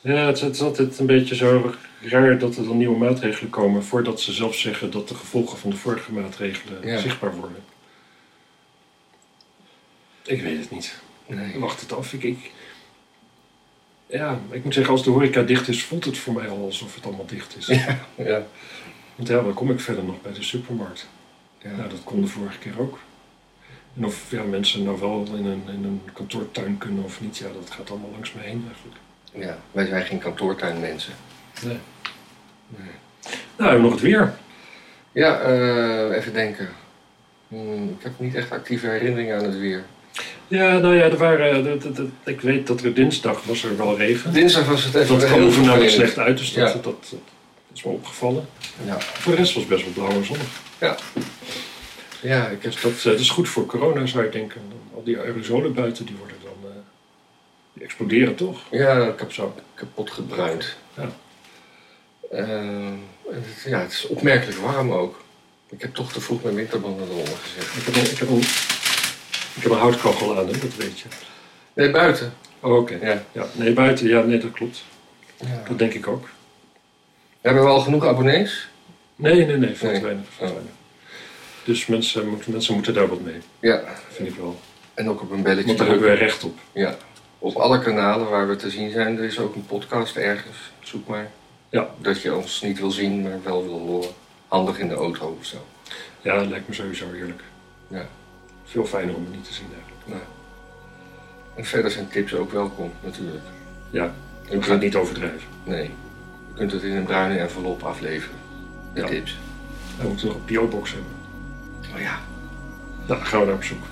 Ja, 0.00 0.26
het, 0.26 0.40
het 0.40 0.54
is 0.54 0.60
altijd 0.60 0.98
een 0.98 1.06
beetje 1.06 1.34
zo 1.34 1.74
raar 2.00 2.38
dat 2.38 2.56
er 2.56 2.64
dan 2.64 2.76
nieuwe 2.76 2.98
maatregelen 2.98 3.50
komen 3.50 3.84
voordat 3.84 4.20
ze 4.20 4.32
zelf 4.32 4.54
zeggen 4.54 4.90
dat 4.90 5.08
de 5.08 5.14
gevolgen 5.14 5.58
van 5.58 5.70
de 5.70 5.76
vorige 5.76 6.12
maatregelen 6.12 6.86
Ja. 6.86 6.98
zichtbaar 6.98 7.34
worden. 7.36 7.64
Ik 10.22 10.42
weet 10.42 10.58
het 10.58 10.70
niet. 10.70 10.98
Nee. 11.26 11.58
Wacht 11.58 11.80
het 11.80 11.92
af. 11.92 12.12
Ik, 12.12 12.22
ik, 12.22 12.50
ja, 14.06 14.38
ik 14.50 14.64
moet 14.64 14.74
zeggen, 14.74 14.92
als 14.92 15.04
de 15.04 15.10
horeca 15.10 15.42
dicht 15.42 15.68
is, 15.68 15.84
voelt 15.84 16.04
het 16.04 16.18
voor 16.18 16.34
mij 16.34 16.48
al 16.48 16.64
alsof 16.64 16.94
het 16.94 17.04
allemaal 17.06 17.26
dicht 17.26 17.56
is. 17.56 17.66
Ja. 18.16 18.46
Want 19.16 19.28
ja, 19.28 19.42
dan 19.42 19.54
kom 19.54 19.70
ik 19.70 19.80
verder 19.80 20.04
nog 20.04 20.22
bij 20.22 20.32
de 20.32 20.42
supermarkt. 20.42 21.08
Ja. 21.62 21.70
Nou, 21.70 21.88
dat 21.88 22.04
kon 22.04 22.20
de 22.20 22.26
vorige 22.26 22.58
keer 22.58 22.80
ook. 22.80 22.98
En 23.96 24.04
of 24.04 24.30
ja, 24.30 24.42
mensen 24.42 24.82
nou 24.84 25.00
wel 25.00 25.26
in 25.34 25.44
een, 25.46 25.62
in 25.68 25.84
een 25.84 26.00
kantoortuin 26.12 26.78
kunnen 26.78 27.04
of 27.04 27.20
niet, 27.20 27.36
ja, 27.38 27.46
dat 27.60 27.70
gaat 27.70 27.90
allemaal 27.90 28.10
langs 28.10 28.32
me 28.32 28.40
heen 28.42 28.64
eigenlijk. 28.66 28.96
ja, 29.48 29.58
wij 29.72 29.86
zijn 29.86 30.04
geen 30.04 30.18
kantoortuinmensen. 30.18 31.12
Nee. 31.64 31.78
Nee. 32.68 32.86
Nou, 33.56 33.70
hebben 33.70 33.80
nog 33.82 33.92
het 33.92 34.00
weer. 34.00 34.34
Ja, 35.12 35.38
eh, 35.40 36.16
even 36.16 36.32
denken. 36.32 36.68
Hmm, 37.48 37.88
ik 37.98 38.02
heb 38.02 38.12
niet 38.16 38.34
echt 38.34 38.50
actieve 38.50 38.86
herinneringen 38.86 39.36
aan 39.38 39.44
het 39.44 39.58
weer. 39.58 39.84
Ja, 40.48 40.78
nou 40.78 40.94
ja, 40.96 41.02
er 41.02 41.16
waren, 41.16 41.80
dat- 41.80 41.98
ik 42.24 42.40
weet 42.40 42.66
dat 42.66 42.82
er 42.82 42.94
dinsdag 42.94 43.42
was 43.44 43.64
er 43.64 43.76
wel 43.76 43.96
regen. 43.96 44.32
Dinsdag 44.32 44.66
was 44.66 44.84
het 44.84 44.94
even 44.94 45.18
Dat 45.18 45.28
kwam 45.28 45.50
vervelend. 45.52 45.90
slecht 45.90 46.18
uit, 46.18 46.38
dus 46.38 46.52
dat, 46.52 46.66
Ja. 46.68 46.72
dat, 46.74 46.84
dat, 46.84 47.06
dat 47.10 47.18
is 47.74 47.82
me 47.82 47.90
opgevallen. 47.90 48.48
Ja. 48.86 49.00
Voor 49.00 49.32
de 49.32 49.38
rest 49.38 49.54
was 49.54 49.62
het 49.64 49.72
best 49.72 49.84
wel 49.84 49.92
blauw 49.92 50.18
en 50.18 50.24
zonnig. 50.26 50.46
ja, 50.80 50.96
ik 52.24 52.62
heb 52.62 52.62
Dus 52.62 52.80
dat, 52.80 52.92
eh, 52.92 53.04
dat 53.04 53.18
is 53.18 53.30
goed 53.30 53.48
voor 53.48 53.66
corona, 53.66 54.06
zou 54.06 54.24
ik 54.24 54.32
denken. 54.32 54.60
Al 54.94 55.02
die 55.02 55.18
aerosolen 55.18 55.74
buiten, 55.74 56.06
die 56.06 56.16
worden 56.16 56.36
dan... 56.42 56.70
eh, 56.70 56.76
die 57.72 57.82
exploderen 57.84 58.34
toch? 58.34 58.60
ja, 58.70 59.06
ik 59.08 59.18
heb 59.18 59.32
Zo. 59.32 59.54
kapot 59.74 60.10
gebruind. 60.10 60.76
Ja. 60.96 61.10
Eh, 62.30 62.92
het, 63.30 63.62
ja, 63.66 63.80
het 63.80 63.92
is 63.92 64.06
opmerkelijk 64.06 64.58
warm 64.58 64.92
ook. 64.92 65.22
Ik 65.68 65.80
heb 65.82 65.94
toch 65.94 66.12
te 66.12 66.20
vroeg 66.20 66.42
mijn 66.42 66.54
winterbanden 66.54 67.08
eronder 67.08 67.36
gezet. 67.36 67.76
Ik 67.76 67.84
heb, 67.84 67.94
een, 67.96 68.10
ik, 68.10 68.18
heb 68.18 68.28
een, 68.28 68.38
ik 69.56 69.62
heb 69.62 69.72
een 69.72 69.78
houtkachel 69.78 70.38
aan, 70.38 70.46
hè, 70.46 70.58
dat 70.58 70.74
weet 70.76 71.00
je. 71.00 71.08
Nee, 71.72 71.90
buiten. 71.90 72.34
Oh, 72.60 72.76
oké. 72.78 72.98
Ja. 73.02 73.24
Ja, 73.32 73.46
nee, 73.52 73.72
buiten, 73.72 74.08
ja, 74.08 74.22
nee, 74.22 74.38
dat 74.38 74.52
klopt. 74.52 74.84
Ja. 75.40 75.62
Dat 75.68 75.78
denk 75.78 75.92
ik 75.94 76.06
ook. 76.08 76.28
Hebben 77.40 77.62
we 77.62 77.68
al 77.68 77.80
genoeg 77.80 78.06
abonnees? 78.06 78.68
Nee, 79.16 79.46
nee, 79.46 79.56
nee, 79.56 79.74
veel 79.74 79.90
Nee. 79.90 79.98
te 79.98 80.04
weinig. 80.04 80.26
Veel 80.36 80.46
te 80.46 80.52
weinig. 80.52 80.72
Dus 81.64 81.86
mensen, 81.86 82.28
moeten- 82.28 82.52
mensen 82.52 82.74
moeten 82.74 82.94
daar 82.94 83.08
wat 83.08 83.20
mee, 83.20 83.40
Ja. 83.60 83.82
vind 84.10 84.28
ik 84.28 84.34
wel. 84.36 84.60
En 84.94 85.08
ook 85.10 85.20
op 85.22 85.30
een 85.30 85.42
belletje 85.42 85.66
Want 85.66 85.78
daar 85.78 85.88
hebben 85.88 86.08
we 86.08 86.14
recht 86.14 86.44
op. 86.44 86.58
Ja. 86.72 86.96
Op 87.38 87.56
alle 87.56 87.78
kanalen 87.78 88.30
waar 88.30 88.48
we 88.48 88.56
te 88.56 88.70
zien 88.70 88.90
zijn, 88.90 89.18
er 89.18 89.24
is 89.24 89.38
ook 89.38 89.54
een 89.54 89.66
podcast 89.66 90.16
ergens. 90.16 90.56
Zoek 90.80 91.08
maar. 91.08 91.30
Ja. 91.68 91.88
Dat 91.98 92.22
je 92.22 92.34
ons 92.34 92.62
niet 92.62 92.78
wil 92.78 92.90
zien, 92.90 93.22
maar 93.22 93.38
wel 93.44 93.62
wil 93.64 93.78
horen. 93.78 94.08
Handig 94.48 94.78
in 94.78 94.88
de 94.88 94.94
auto 94.94 95.36
of 95.40 95.46
zo. 95.46 95.56
Ja, 96.22 96.38
dat 96.38 96.46
lijkt 96.48 96.68
me 96.68 96.74
sowieso 96.74 97.04
eerlijk. 97.12 97.42
Ja. 97.88 98.06
Veel 98.64 98.84
fijner 98.86 99.14
om 99.14 99.24
het 99.24 99.34
niet 99.34 99.44
te 99.44 99.52
zien 99.54 99.66
eigenlijk. 99.74 100.02
Nou. 100.06 100.20
En 101.56 101.64
verder 101.64 101.90
zijn 101.90 102.08
tips 102.08 102.34
ook 102.34 102.52
welkom, 102.52 102.92
natuurlijk. 103.00 103.44
Ja, 103.90 104.02
Je 104.04 104.10
we 104.42 104.48
gaan 104.48 104.56
het 104.58 104.66
kunt, 104.66 104.80
niet 104.80 104.96
overdrijven. 104.96 105.48
nee, 105.64 105.82
je 105.82 106.54
kunt 106.54 106.72
het 106.72 106.82
in 106.82 106.92
een 106.96 107.04
bruine 107.04 107.38
envelop 107.38 107.82
afleveren. 107.82 108.36
De 108.94 109.00
Ja. 109.00 109.06
tips. 109.06 109.38
We 110.00 110.08
moeten 110.08 110.26
nog 110.26 110.36
een 110.36 110.44
PO-box 110.44 110.90
hebben. 110.92 111.10
Oh 111.94 112.00
ja. 112.00 112.18
Dan 113.06 113.26
gaan 113.26 113.40
we 113.40 113.46
daar 113.46 113.54
op 113.54 113.64
zoek. 113.64 113.84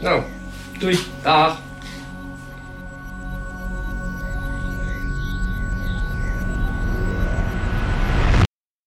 Nou, 0.00 0.22
Doei! 0.78 0.98
dag. 1.22 1.60